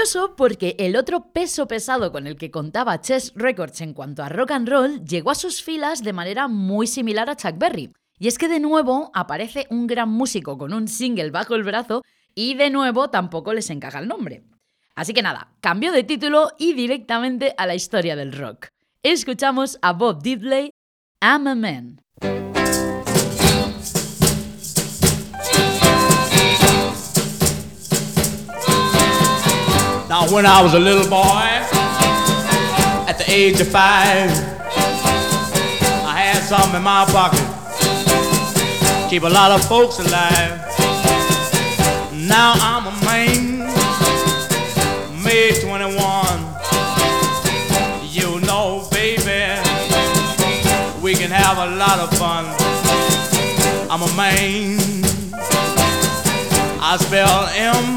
Curioso 0.06 0.36
porque 0.36 0.76
el 0.78 0.94
otro 0.94 1.32
peso 1.32 1.66
pesado 1.66 2.12
con 2.12 2.28
el 2.28 2.36
que 2.36 2.52
contaba 2.52 3.00
Chess 3.00 3.32
Records 3.34 3.80
en 3.80 3.92
cuanto 3.92 4.22
a 4.22 4.28
rock 4.28 4.52
and 4.52 4.68
roll 4.68 5.04
llegó 5.04 5.32
a 5.32 5.34
sus 5.34 5.64
filas 5.64 6.04
de 6.04 6.12
manera 6.12 6.46
muy 6.46 6.86
similar 6.86 7.28
a 7.28 7.34
Chuck 7.34 7.58
Berry. 7.58 7.92
Y 8.16 8.28
es 8.28 8.38
que 8.38 8.46
de 8.46 8.60
nuevo 8.60 9.10
aparece 9.14 9.66
un 9.68 9.88
gran 9.88 10.08
músico 10.08 10.58
con 10.58 10.72
un 10.72 10.86
single 10.86 11.32
bajo 11.32 11.56
el 11.56 11.64
brazo 11.64 12.02
y 12.36 12.54
de 12.54 12.70
nuevo 12.70 13.10
tampoco 13.10 13.52
les 13.52 13.68
encaja 13.68 13.98
el 13.98 14.06
nombre. 14.06 14.44
Así 14.94 15.12
que 15.12 15.22
nada, 15.22 15.50
cambio 15.60 15.90
de 15.90 16.04
título 16.04 16.52
y 16.56 16.74
directamente 16.74 17.54
a 17.58 17.66
la 17.66 17.74
historia 17.74 18.14
del 18.14 18.30
rock. 18.30 18.68
Escuchamos 19.02 19.76
a 19.82 19.92
Bob 19.92 20.22
Diddley, 20.22 20.70
I'm 21.20 21.48
a 21.48 21.56
Man. 21.56 22.00
Now, 30.18 30.32
when 30.32 30.46
I 30.46 30.62
was 30.62 30.72
a 30.72 30.78
little 30.78 31.06
boy, 31.10 31.44
at 33.06 33.16
the 33.18 33.24
age 33.28 33.60
of 33.60 33.68
five, 33.68 34.30
I 36.06 36.16
had 36.16 36.40
something 36.40 36.76
in 36.76 36.82
my 36.82 37.04
pocket. 37.04 37.44
Keep 39.10 39.24
a 39.24 39.28
lot 39.28 39.50
of 39.50 39.62
folks 39.68 39.98
alive. 39.98 40.56
Now 42.14 42.54
I'm 42.56 42.86
a 42.86 42.92
man, 43.04 43.68
May 45.22 45.52
21. 45.60 45.92
You 48.08 48.40
know, 48.46 48.88
baby, 48.90 49.60
we 51.02 51.12
can 51.12 51.30
have 51.30 51.58
a 51.58 51.76
lot 51.76 51.98
of 51.98 52.08
fun. 52.16 52.46
I'm 53.90 54.00
a 54.00 54.16
man. 54.16 54.78
I 56.80 56.96
spell 56.96 57.50
M. 57.52 57.95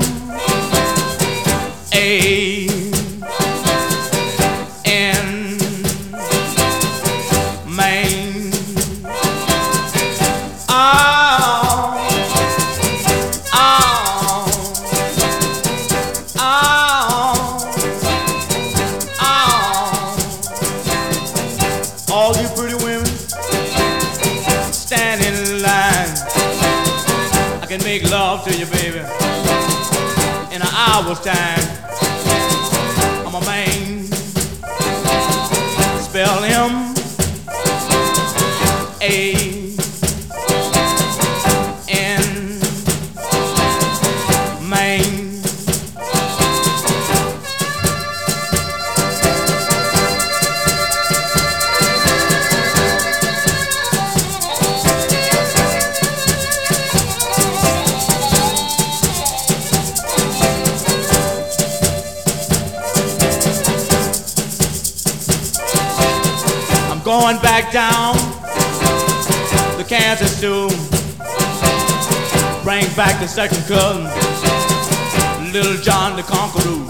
time. 31.24 31.59
The 73.20 73.28
second 73.28 73.62
cousin, 73.66 74.04
Little 75.52 75.76
John 75.82 76.16
the 76.16 76.24
Conqueror. 76.24 76.86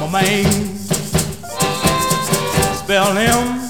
My 0.00 0.08
man, 0.10 0.76
spell 2.76 3.14
him 3.14 3.60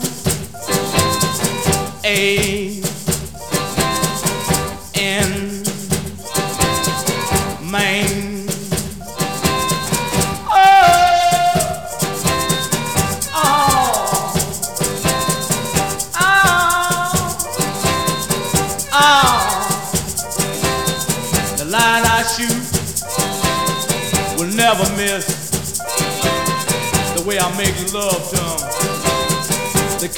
A 2.04 2.65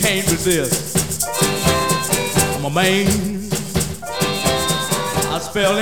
I'm 0.09 0.25
a 2.65 2.71
man. 2.71 3.07
I 5.31 5.39
spell. 5.39 5.77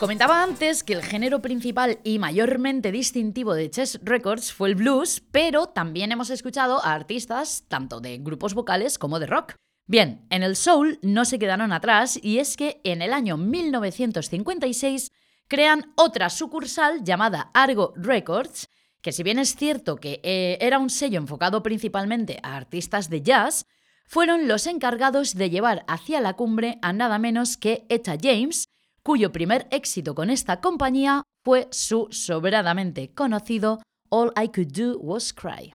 Comentaba 0.00 0.42
antes 0.42 0.82
que 0.82 0.94
el 0.94 1.02
género 1.02 1.42
principal 1.42 1.98
y 2.02 2.18
mayormente 2.18 2.90
distintivo 2.92 3.52
de 3.52 3.68
Chess 3.70 4.00
Records 4.02 4.54
fue 4.54 4.70
el 4.70 4.74
blues, 4.74 5.22
pero 5.30 5.66
también 5.66 6.12
hemos 6.12 6.30
escuchado 6.30 6.82
a 6.82 6.94
artistas 6.94 7.64
tanto 7.68 8.00
de 8.00 8.16
grupos 8.16 8.54
vocales 8.54 8.98
como 8.98 9.18
de 9.18 9.26
rock. 9.26 9.54
Bien, 9.86 10.24
en 10.30 10.42
el 10.42 10.56
soul 10.56 10.98
no 11.02 11.26
se 11.26 11.38
quedaron 11.38 11.72
atrás 11.72 12.18
y 12.22 12.38
es 12.38 12.56
que 12.56 12.80
en 12.84 13.02
el 13.02 13.12
año 13.12 13.36
1956 13.36 15.12
crean 15.48 15.92
otra 15.96 16.30
sucursal 16.30 17.04
llamada 17.04 17.50
Argo 17.54 17.92
Records, 17.96 18.68
que 19.00 19.12
si 19.12 19.22
bien 19.22 19.38
es 19.38 19.54
cierto 19.54 19.96
que 19.96 20.20
eh, 20.22 20.58
era 20.60 20.78
un 20.78 20.90
sello 20.90 21.18
enfocado 21.18 21.62
principalmente 21.62 22.40
a 22.42 22.56
artistas 22.56 23.08
de 23.08 23.22
jazz, 23.22 23.66
fueron 24.06 24.48
los 24.48 24.66
encargados 24.66 25.34
de 25.34 25.50
llevar 25.50 25.84
hacia 25.88 26.20
la 26.20 26.34
cumbre 26.34 26.78
a 26.82 26.92
nada 26.92 27.18
menos 27.18 27.56
que 27.56 27.86
Etta 27.88 28.16
James, 28.20 28.68
cuyo 29.02 29.32
primer 29.32 29.66
éxito 29.70 30.14
con 30.14 30.30
esta 30.30 30.60
compañía 30.60 31.22
fue 31.44 31.68
su 31.70 32.08
sobradamente 32.10 33.12
conocido 33.14 33.80
All 34.08 34.32
I 34.40 34.48
Could 34.48 34.72
Do 34.72 34.98
Was 34.98 35.32
Cry. 35.32 35.75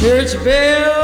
Church 0.00 0.32
bells 0.42 0.99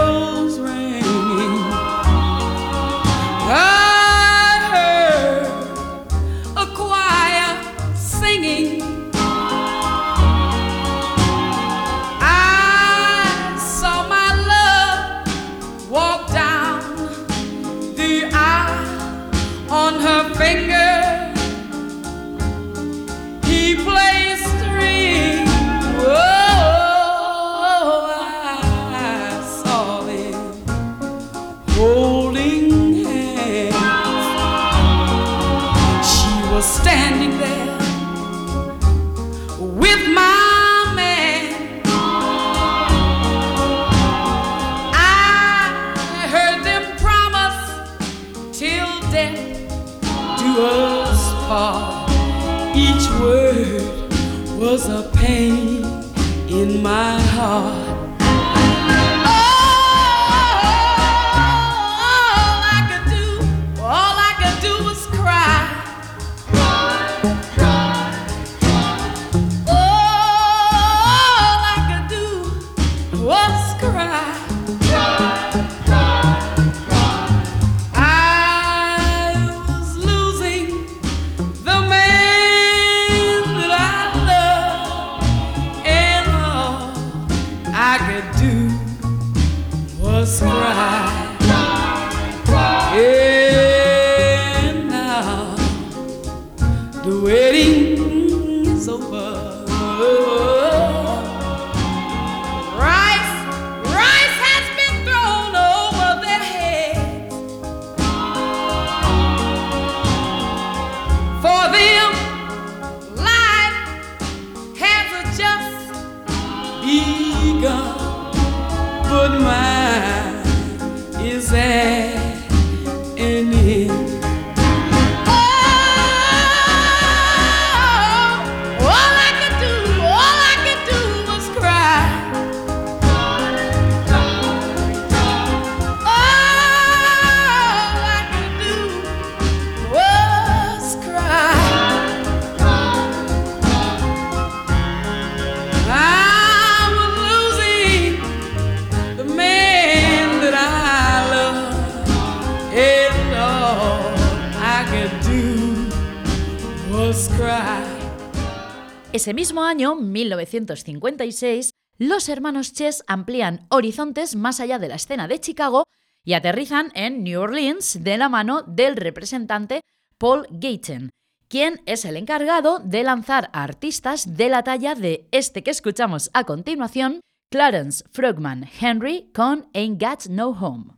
mismo 159.56 159.68
año, 159.68 159.94
1956, 159.94 161.70
los 161.96 162.28
hermanos 162.28 162.74
Chess 162.74 163.02
amplían 163.06 163.66
horizontes 163.70 164.36
más 164.36 164.60
allá 164.60 164.78
de 164.78 164.88
la 164.88 164.96
escena 164.96 165.28
de 165.28 165.40
Chicago 165.40 165.84
y 166.24 166.34
aterrizan 166.34 166.92
en 166.94 167.24
New 167.24 167.40
Orleans 167.40 168.04
de 168.04 168.18
la 168.18 168.28
mano 168.28 168.60
del 168.66 168.96
representante 168.96 169.80
Paul 170.18 170.46
Gaten, 170.50 171.08
quien 171.48 171.80
es 171.86 172.04
el 172.04 172.18
encargado 172.18 172.80
de 172.80 173.02
lanzar 173.02 173.48
a 173.54 173.64
artistas 173.64 174.36
de 174.36 174.50
la 174.50 174.62
talla 174.62 174.94
de 174.94 175.26
este 175.32 175.62
que 175.62 175.70
escuchamos 175.70 176.28
a 176.34 176.44
continuación, 176.44 177.20
Clarence 177.50 178.04
Frogman 178.12 178.68
Henry 178.78 179.30
con 179.34 179.70
Ain't 179.72 179.98
Got 179.98 180.26
No 180.26 180.50
Home. 180.50 180.92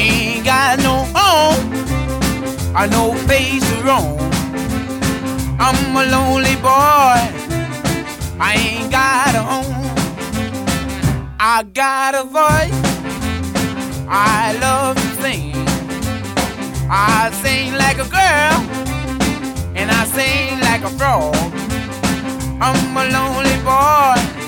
I 0.00 0.02
ain't 0.02 0.44
got 0.46 0.78
no 0.78 1.04
home 1.14 1.60
or 2.74 2.86
no 2.86 3.12
place 3.26 3.60
to 3.68 3.82
roam. 3.84 4.18
I'm 5.60 5.94
a 5.94 6.04
lonely 6.10 6.56
boy. 6.56 7.20
I 8.40 8.54
ain't 8.56 8.90
got 8.90 9.34
a 9.34 9.42
home. 9.42 9.74
I 11.38 11.64
got 11.74 12.14
a 12.14 12.24
voice. 12.24 12.80
I 14.08 14.56
love 14.62 14.96
to 14.96 15.22
sing. 15.22 15.52
I 16.88 17.30
sing 17.42 17.74
like 17.74 17.98
a 17.98 18.08
girl 18.08 18.56
and 19.76 19.90
I 19.90 20.04
sing 20.16 20.60
like 20.60 20.82
a 20.82 20.92
frog. 20.96 21.36
I'm 22.58 22.96
a 22.96 23.04
lonely 23.18 23.58
boy. 23.68 24.39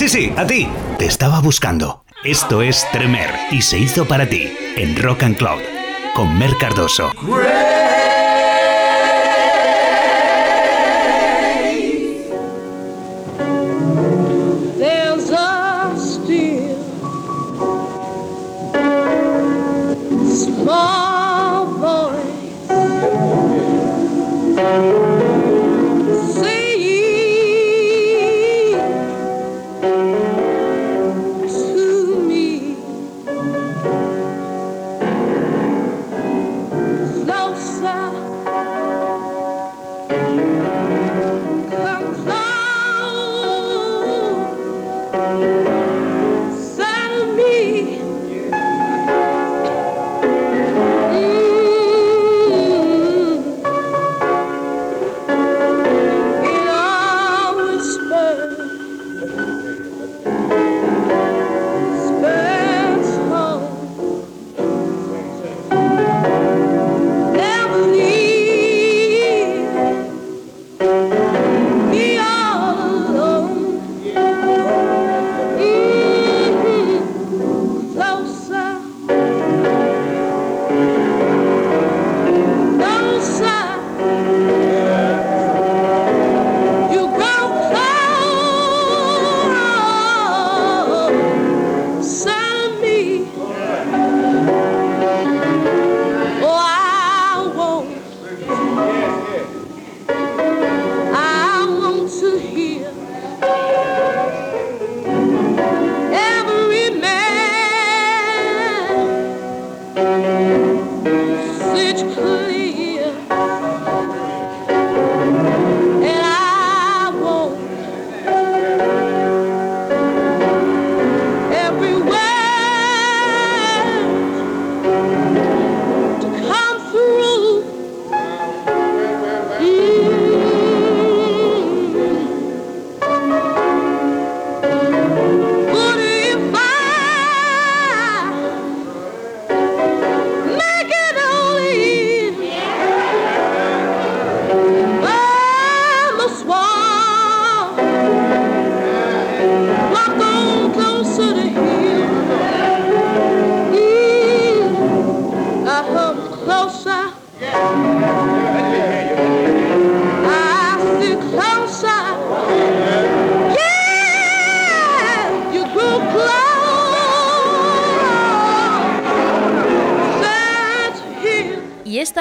Sí, 0.00 0.08
sí, 0.08 0.32
a 0.34 0.46
ti. 0.46 0.66
Te 0.98 1.04
estaba 1.04 1.40
buscando. 1.42 2.06
Esto 2.24 2.62
es 2.62 2.86
Tremer 2.90 3.28
y 3.50 3.60
se 3.60 3.78
hizo 3.78 4.08
para 4.08 4.26
ti 4.26 4.50
en 4.76 4.96
Rock 4.96 5.24
and 5.24 5.36
Cloud 5.36 5.60
con 6.14 6.38
Mer 6.38 6.56
Cardoso. 6.58 7.12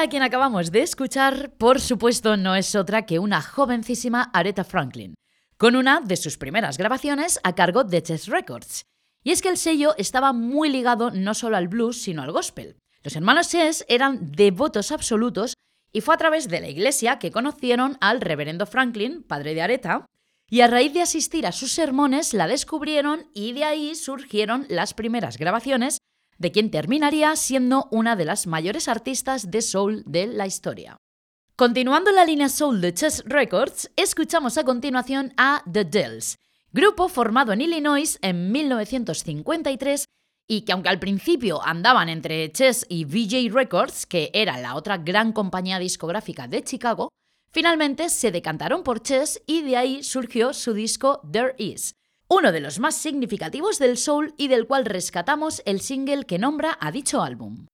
Quien 0.10 0.24
acabamos 0.24 0.72
de 0.72 0.82
escuchar, 0.82 1.52
por 1.58 1.80
supuesto, 1.80 2.36
no 2.36 2.56
es 2.56 2.76
otra 2.76 3.06
que 3.06 3.20
una 3.20 3.42
jovencísima 3.42 4.32
Aretha 4.34 4.64
Franklin, 4.64 5.14
con 5.56 5.76
una 5.76 6.02
de 6.02 6.18
sus 6.18 6.38
primeras 6.38 6.78
grabaciones 6.78 7.40
a 7.44 7.54
cargo 7.54 7.84
de 7.84 8.02
Chess 8.02 8.28
Records. 8.28 8.86
Y 9.24 9.32
es 9.32 9.42
que 9.42 9.50
el 9.50 9.58
sello 9.58 9.94
estaba 9.98 10.34
muy 10.34 10.70
ligado 10.70 11.12
no 11.12 11.34
solo 11.34 11.58
al 11.58 11.68
blues, 11.68 12.02
sino 12.02 12.24
al 12.24 12.32
gospel. 12.32 12.78
Los 13.04 13.16
hermanos 13.16 13.50
Chess 13.50 13.86
eran 13.88 14.32
devotos 14.32 14.92
absolutos 14.92 15.54
y 15.94 16.02
fue 16.02 16.16
a 16.16 16.18
través 16.18 16.50
de 16.50 16.60
la 16.60 16.70
iglesia 16.70 17.20
que 17.20 17.32
conocieron 17.32 17.98
al 18.02 18.20
reverendo 18.20 18.66
Franklin, 18.66 19.24
padre 19.24 19.54
de 19.54 19.62
Aretha, 19.62 20.06
y 20.50 20.62
a 20.62 20.68
raíz 20.68 20.94
de 20.94 21.04
asistir 21.04 21.46
a 21.46 21.52
sus 21.52 21.72
sermones 21.72 22.34
la 22.34 22.48
descubrieron 22.48 23.30
y 23.34 23.54
de 23.54 23.64
ahí 23.64 23.94
surgieron 23.94 24.66
las 24.70 24.96
primeras 24.96 25.38
grabaciones 25.38 26.00
de 26.40 26.52
quien 26.52 26.72
terminaría 26.72 27.36
siendo 27.36 27.88
una 27.92 28.16
de 28.16 28.26
las 28.26 28.48
mayores 28.48 28.88
artistas 28.88 29.52
de 29.52 29.62
soul 29.62 30.04
de 30.06 30.26
la 30.28 30.48
historia. 30.48 30.98
Continuando 31.56 32.12
la 32.12 32.26
línea 32.26 32.48
soul 32.48 32.80
de 32.80 32.94
Chess 32.94 33.24
Records, 33.26 33.92
escuchamos 33.98 34.58
a 34.58 34.64
continuación 34.64 35.34
a 35.38 35.62
The 35.72 35.84
Dells, 35.84 36.38
grupo 36.72 37.10
formado 37.10 37.52
en 37.52 37.62
Illinois 37.62 38.18
en 38.22 38.52
1953 38.52 40.06
y 40.48 40.62
que 40.62 40.72
aunque 40.72 40.90
al 40.90 41.00
principio 41.00 41.62
andaban 41.62 42.08
entre 42.08 42.52
Chess 42.52 42.86
y 42.88 43.04
VJ 43.04 43.54
Records, 43.54 44.06
que 44.06 44.32
era 44.34 44.58
la 44.58 44.76
otra 44.76 44.98
gran 44.98 45.34
compañía 45.34 45.78
discográfica 45.78 46.48
de 46.48 46.64
Chicago, 46.64 47.10
finalmente 47.52 48.08
se 48.08 48.32
decantaron 48.32 48.84
por 48.84 49.02
Chess 49.02 49.42
y 49.46 49.62
de 49.62 49.76
ahí 49.76 50.04
surgió 50.04 50.54
su 50.54 50.74
disco 50.74 51.22
There 51.30 51.54
Is, 51.58 51.94
uno 52.32 52.52
de 52.52 52.60
los 52.60 52.80
más 52.80 52.96
significativos 52.96 53.80
del 53.80 53.98
soul 53.98 54.36
y 54.38 54.50
del 54.50 54.68
cual 54.68 54.86
rescatamos 54.86 55.64
el 55.66 55.82
single 55.82 56.26
que 56.26 56.38
nombra 56.38 56.78
a 56.80 56.92
dicho 56.92 57.24
álbum. 57.24 57.66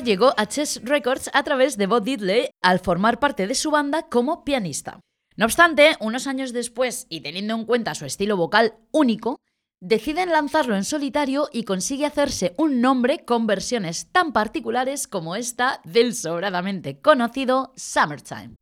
Llegó 0.00 0.32
a 0.38 0.46
Chess 0.46 0.80
Records 0.82 1.30
a 1.34 1.42
través 1.42 1.76
de 1.76 1.86
Bob 1.86 2.02
Diddley 2.02 2.50
al 2.62 2.80
formar 2.80 3.20
parte 3.20 3.46
de 3.46 3.54
su 3.54 3.70
banda 3.70 4.08
como 4.08 4.42
pianista. 4.44 5.00
No 5.36 5.44
obstante, 5.44 5.96
unos 6.00 6.26
años 6.26 6.52
después, 6.52 7.06
y 7.10 7.20
teniendo 7.20 7.54
en 7.54 7.64
cuenta 7.64 7.94
su 7.94 8.06
estilo 8.06 8.36
vocal 8.36 8.74
único, 8.90 9.38
deciden 9.80 10.30
lanzarlo 10.30 10.76
en 10.76 10.84
solitario 10.84 11.48
y 11.52 11.64
consigue 11.64 12.06
hacerse 12.06 12.54
un 12.56 12.80
nombre 12.80 13.24
con 13.24 13.46
versiones 13.46 14.08
tan 14.12 14.32
particulares 14.32 15.06
como 15.06 15.36
esta 15.36 15.80
del 15.84 16.14
sobradamente 16.14 17.00
conocido 17.00 17.72
Summertime. 17.76 18.54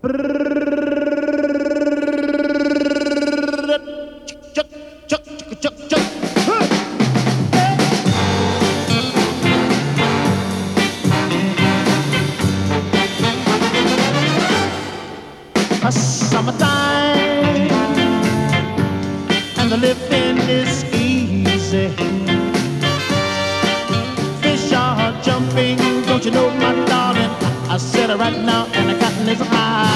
You 26.31 26.37
know, 26.37 26.51
my 26.51 26.73
darling? 26.87 27.31
I, 27.43 27.75
I 27.75 27.77
said 27.77 28.11
it 28.11 28.17
right 28.17 28.39
now, 28.39 28.67
and 28.75 28.89
the 28.91 28.99
cotton 28.99 29.29
is 29.29 29.41
high. 29.41 29.87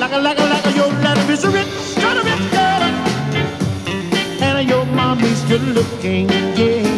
Like 0.00 0.12
a, 0.12 0.18
like 0.18 0.38
a, 0.38 0.44
like 0.44 0.66
a, 0.66 0.72
your 0.72 0.88
letter 1.04 1.32
is 1.32 1.46
rich, 1.46 1.96
kind 1.96 2.18
of 2.18 2.24
rich 2.24 2.50
girl. 2.50 2.82
And 4.42 4.68
your 4.68 4.86
mommy's 4.86 5.42
good 5.44 5.62
looking, 5.62 6.28
yeah. 6.56 6.91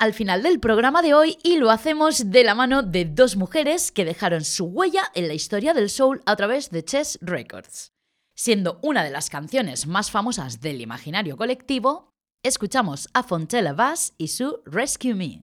Al 0.00 0.12
final 0.12 0.42
del 0.42 0.60
programa 0.60 1.00
de 1.00 1.14
hoy 1.14 1.38
y 1.42 1.56
lo 1.56 1.70
hacemos 1.70 2.30
de 2.30 2.44
la 2.44 2.54
mano 2.54 2.82
de 2.82 3.06
dos 3.06 3.36
mujeres 3.36 3.90
que 3.90 4.04
dejaron 4.04 4.44
su 4.44 4.66
huella 4.66 5.04
en 5.14 5.28
la 5.28 5.34
historia 5.34 5.72
del 5.72 5.88
soul 5.88 6.20
a 6.26 6.36
través 6.36 6.68
de 6.70 6.84
Chess 6.84 7.18
Records. 7.22 7.92
Siendo 8.36 8.80
una 8.82 9.02
de 9.02 9.10
las 9.10 9.30
canciones 9.30 9.86
más 9.86 10.10
famosas 10.10 10.60
del 10.60 10.82
imaginario 10.82 11.38
colectivo, 11.38 12.10
escuchamos 12.44 13.08
a 13.14 13.22
Fontella 13.22 13.72
Bass 13.72 14.12
y 14.18 14.28
su 14.28 14.60
Rescue 14.66 15.14
Me. 15.14 15.40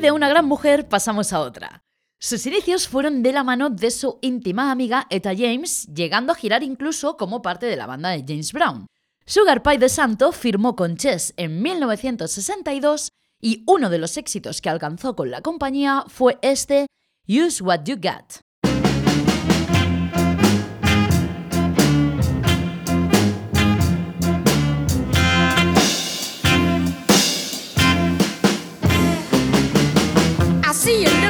De 0.00 0.12
una 0.12 0.28
gran 0.28 0.44
mujer 0.44 0.88
pasamos 0.88 1.32
a 1.32 1.40
otra. 1.40 1.82
Sus 2.20 2.46
inicios 2.46 2.86
fueron 2.86 3.20
de 3.24 3.32
la 3.32 3.42
mano 3.42 3.68
de 3.68 3.90
su 3.90 4.20
íntima 4.22 4.70
amiga 4.70 5.08
Etta 5.10 5.34
James, 5.36 5.88
llegando 5.92 6.30
a 6.30 6.36
girar 6.36 6.62
incluso 6.62 7.16
como 7.16 7.42
parte 7.42 7.66
de 7.66 7.74
la 7.74 7.86
banda 7.86 8.10
de 8.10 8.24
James 8.26 8.52
Brown. 8.52 8.86
Sugar 9.26 9.60
Pie 9.60 9.78
de 9.78 9.88
Santo 9.88 10.30
firmó 10.30 10.76
con 10.76 10.96
Chess 10.96 11.34
en 11.36 11.62
1962 11.62 13.10
y 13.40 13.64
uno 13.66 13.90
de 13.90 13.98
los 13.98 14.16
éxitos 14.16 14.60
que 14.60 14.68
alcanzó 14.68 15.16
con 15.16 15.32
la 15.32 15.40
compañía 15.40 16.04
fue 16.06 16.38
este 16.42 16.86
Use 17.26 17.60
What 17.60 17.82
You 17.84 17.96
Got. 17.96 18.40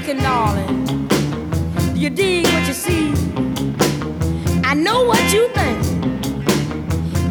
Looking, 0.08 0.22
darling. 0.22 1.06
Do 1.92 2.00
you 2.00 2.10
dig 2.10 2.46
what 2.46 2.66
you 2.66 2.72
see? 2.72 3.12
I 4.64 4.74
know 4.74 5.04
what 5.04 5.32
you 5.32 5.48
think. 5.48 5.78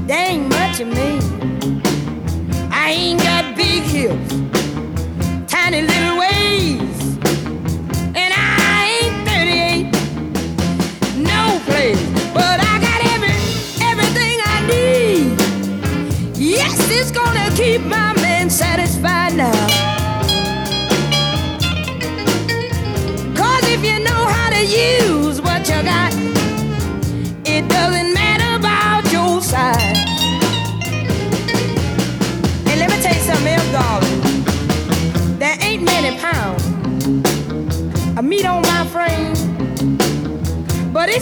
Ain't 0.09 0.49
much 0.49 0.79
of 0.79 0.87
me. 0.87 1.19
I 2.71 2.91
ain't 2.91 3.21
got 3.21 3.55
big 3.55 3.81
hips, 3.83 4.33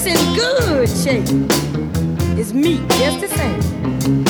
in 0.06 0.36
good 0.36 0.88
shape. 0.88 1.28
It's 2.38 2.53
meat 2.53 2.82
just 2.99 3.22
the 3.22 3.28
same. 3.28 4.24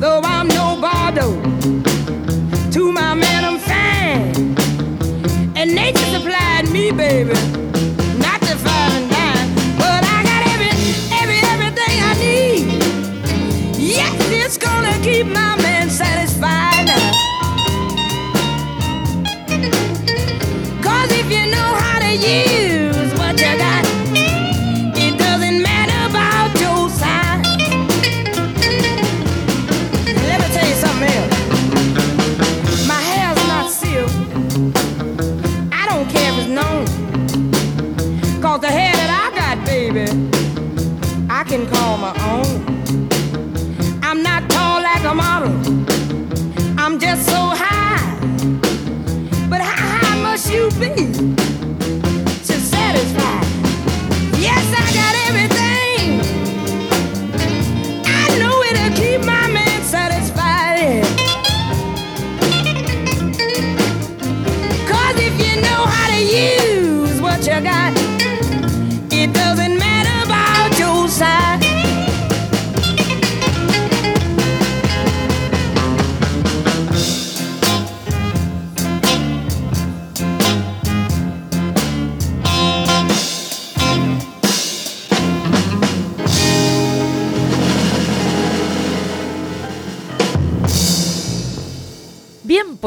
Though 0.00 0.20
I'm 0.24 0.48
no 0.48 0.80
bardo, 0.80 1.30
to 2.72 2.92
my 2.92 3.14
man 3.14 3.44
I'm 3.44 3.58
fine. 3.58 4.56
And 5.56 5.74
nature 5.74 5.98
supplied 6.06 6.70
me, 6.70 6.90
baby, 6.90 7.34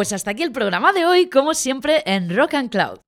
pues 0.03 0.11
hasta 0.11 0.31
aquí 0.31 0.43
el 0.43 0.51
programa 0.51 0.91
de 0.91 1.05
hoy, 1.05 1.29
como 1.29 1.53
siempre 1.53 2.03
en 2.05 2.35
Rock 2.35 2.55
and 2.55 2.69
Cloud. 2.69 2.99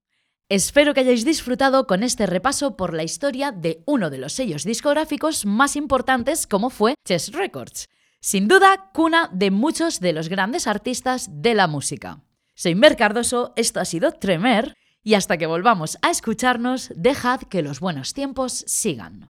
Espero 0.47 0.93
que 0.93 1.01
hayáis 1.01 1.25
disfrutado 1.25 1.87
con 1.87 2.03
este 2.03 2.25
repaso 2.25 2.77
por 2.77 2.93
la 2.93 3.03
historia 3.03 3.51
de 3.51 3.83
uno 3.85 4.09
de 4.09 4.17
los 4.17 4.31
sellos 4.31 4.63
discográficos 4.63 5.45
más 5.45 5.75
importantes 5.75 6.47
como 6.47 6.69
fue 6.69 6.95
Chess 7.03 7.33
Records. 7.33 7.89
Sin 8.21 8.47
duda, 8.47 8.91
cuna 8.93 9.29
de 9.33 9.51
muchos 9.51 9.99
de 9.99 10.13
los 10.13 10.29
grandes 10.29 10.67
artistas 10.67 11.27
de 11.29 11.53
la 11.53 11.67
música. 11.67 12.21
Soy 12.53 12.75
Mer 12.75 12.95
Cardoso, 12.95 13.51
esto 13.57 13.81
ha 13.81 13.85
sido 13.85 14.13
Tremer, 14.13 14.73
y 15.03 15.15
hasta 15.15 15.37
que 15.37 15.47
volvamos 15.47 15.97
a 16.01 16.11
escucharnos, 16.11 16.93
dejad 16.95 17.41
que 17.41 17.61
los 17.61 17.81
buenos 17.81 18.13
tiempos 18.13 18.63
sigan. 18.67 19.27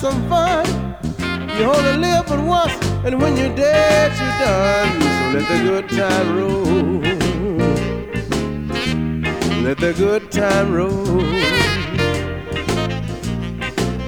Have 0.00 0.12
some 0.12 0.28
fun. 0.28 0.66
You 1.58 1.64
only 1.64 1.96
live 1.96 2.26
but 2.26 2.40
once, 2.44 2.72
and 3.04 3.20
when 3.20 3.36
you're 3.36 3.54
dead, 3.54 4.12
you're 4.18 4.38
done. 4.46 5.00
So 5.00 5.24
let 5.34 5.46
the 5.48 5.58
good 5.68 5.88
time 5.88 6.36
roll. 6.36 7.00
Let 9.62 9.78
the 9.78 9.92
good 9.92 10.30
time 10.30 10.72
roll. 10.72 11.04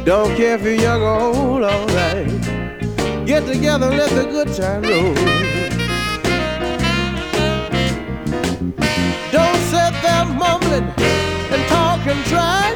Don't 0.05 0.37
care 0.37 0.55
if 0.57 0.63
you're 0.63 0.75
young 0.75 1.03
or 1.03 1.21
old, 1.21 1.63
alright. 1.63 2.29
Get 3.27 3.47
together, 3.47 3.87
and 3.87 3.97
let 3.97 4.11
the 4.11 4.25
good 4.25 4.53
time 4.55 4.83
roll. 4.83 5.15
Don't 9.33 9.61
sit 9.71 9.93
there 10.03 10.25
mumbling 10.25 10.89
and 11.53 11.69
talking 11.69 12.23
trash. 12.25 12.70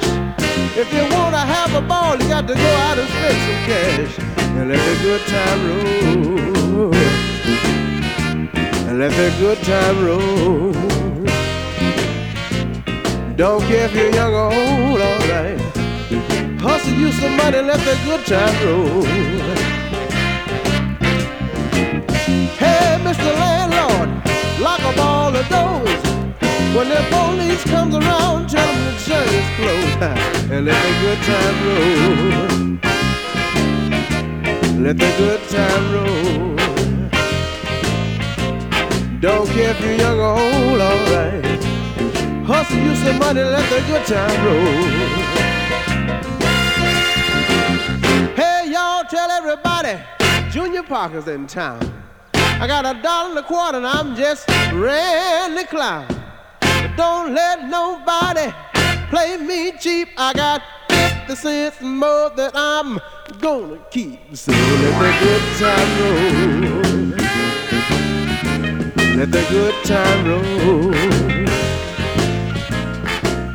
If 0.86 0.92
you 0.92 1.04
wanna 1.16 1.38
have 1.38 1.74
a 1.74 1.80
ball, 1.80 2.12
you 2.20 2.28
got 2.28 2.46
to 2.46 2.54
go 2.54 2.70
out 2.86 2.98
and 2.98 3.08
spend 3.08 3.38
some 3.46 3.60
cash. 3.68 4.18
And 4.58 4.68
let 4.68 4.80
the 4.90 4.96
good 5.02 5.22
time 5.36 5.60
roll. 5.68 6.94
And 8.88 8.98
let 8.98 9.12
the 9.12 9.30
good 9.40 9.60
time 9.62 10.04
roll. 10.04 10.72
Don't 13.34 13.62
care 13.62 13.86
if 13.86 13.94
you're 13.94 14.14
young 14.14 14.34
or 14.34 14.52
old, 14.52 15.00
alright. 15.00 15.58
Hustle 16.60 16.92
you 16.92 17.10
some 17.12 17.34
money, 17.38 17.62
let 17.62 17.80
the 17.80 17.96
good 18.04 18.26
time 18.26 18.54
roll. 18.66 19.04
Hey, 22.62 22.98
Mr. 23.06 23.32
Landlord, 23.40 24.10
lock 24.60 24.80
up 24.80 24.98
all 24.98 25.32
the 25.32 25.44
doors. 25.44 26.03
When 26.74 26.88
the 26.88 27.06
police 27.08 27.62
comes 27.62 27.94
around, 27.94 28.48
tell 28.48 28.66
them 28.66 28.98
shut 28.98 29.24
it 29.28 29.44
eyes 29.44 29.56
closed 29.56 30.02
and 30.50 30.66
let 30.66 30.78
the 30.82 30.92
good 31.02 31.20
time 31.22 31.56
roll. 31.66 32.34
Let 34.82 34.96
the 34.98 35.10
good 35.16 35.42
time 35.48 35.92
roll. 35.92 36.56
Don't 39.20 39.48
care 39.50 39.70
if 39.70 39.80
you're 39.80 39.94
young 39.94 40.18
or 40.18 40.36
old, 40.36 40.80
alright. 40.80 41.44
Hustle 42.44 42.78
you 42.78 42.96
some 42.96 43.18
money, 43.20 43.42
let 43.42 43.70
the 43.70 43.80
good 43.86 44.04
time 44.04 44.44
roll. 44.44 44.82
Hey, 48.34 48.68
y'all, 48.72 49.04
tell 49.04 49.30
everybody, 49.30 50.02
Junior 50.50 50.82
Parker's 50.82 51.28
in 51.28 51.46
town. 51.46 51.80
I 52.34 52.66
got 52.66 52.84
a 52.84 53.00
dollar 53.00 53.30
and 53.30 53.38
a 53.38 53.42
quarter 53.44 53.78
and 53.78 53.86
I'm 53.86 54.16
just 54.16 54.48
Randy 54.72 55.64
Clown. 55.66 56.23
Don't 56.96 57.34
let 57.34 57.68
nobody 57.68 58.52
play 59.10 59.36
me 59.36 59.72
cheap. 59.78 60.08
I 60.16 60.32
got 60.32 60.62
50 60.88 61.34
cents 61.34 61.80
more 61.80 62.30
that 62.30 62.52
I'm 62.54 63.00
gonna 63.40 63.78
keep. 63.90 64.20
So 64.36 64.52
let 64.52 64.98
the 65.02 65.12
good 65.24 65.42
time 65.58 65.90
roll. 66.00 66.54
Let 69.16 69.32
the 69.32 69.44
good 69.50 69.74
time 69.84 70.26
roll. 70.28 70.92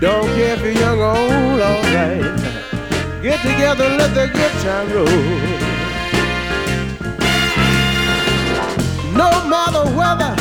Don't 0.02 0.28
care 0.36 0.56
if 0.56 0.62
you're 0.62 0.72
young 0.72 1.00
or 1.00 1.16
old, 1.16 1.62
alright. 1.62 2.22
Get 3.22 3.42
together, 3.42 3.88
let 3.90 4.14
the 4.16 4.28
good 4.34 4.52
time 4.64 4.92
roll. 4.92 5.70
No 9.16 9.30
matter 9.48 9.84
whether 9.96 10.36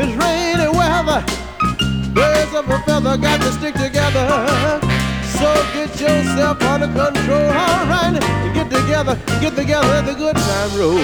it's 0.00 0.14
rainy 0.22 0.68
weather, 0.76 1.24
birds 2.14 2.54
of 2.54 2.70
a 2.70 2.78
feather 2.86 3.16
got 3.18 3.40
to 3.40 3.52
stick 3.52 3.74
together. 3.74 4.28
So 5.36 5.52
get 5.74 5.90
yourself 6.00 6.62
under 6.62 6.86
control, 6.86 7.50
alright. 7.50 8.20
Get 8.54 8.70
together, 8.70 9.18
get 9.40 9.56
together, 9.56 9.88
let 9.88 10.06
the 10.06 10.14
good 10.14 10.36
time 10.36 10.70
roll. 10.78 10.94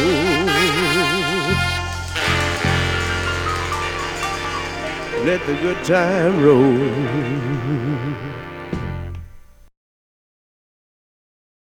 Let 5.27 5.47
the 5.47 5.55
good 5.55 5.85
time 5.85 6.43
roll. 6.43 8.30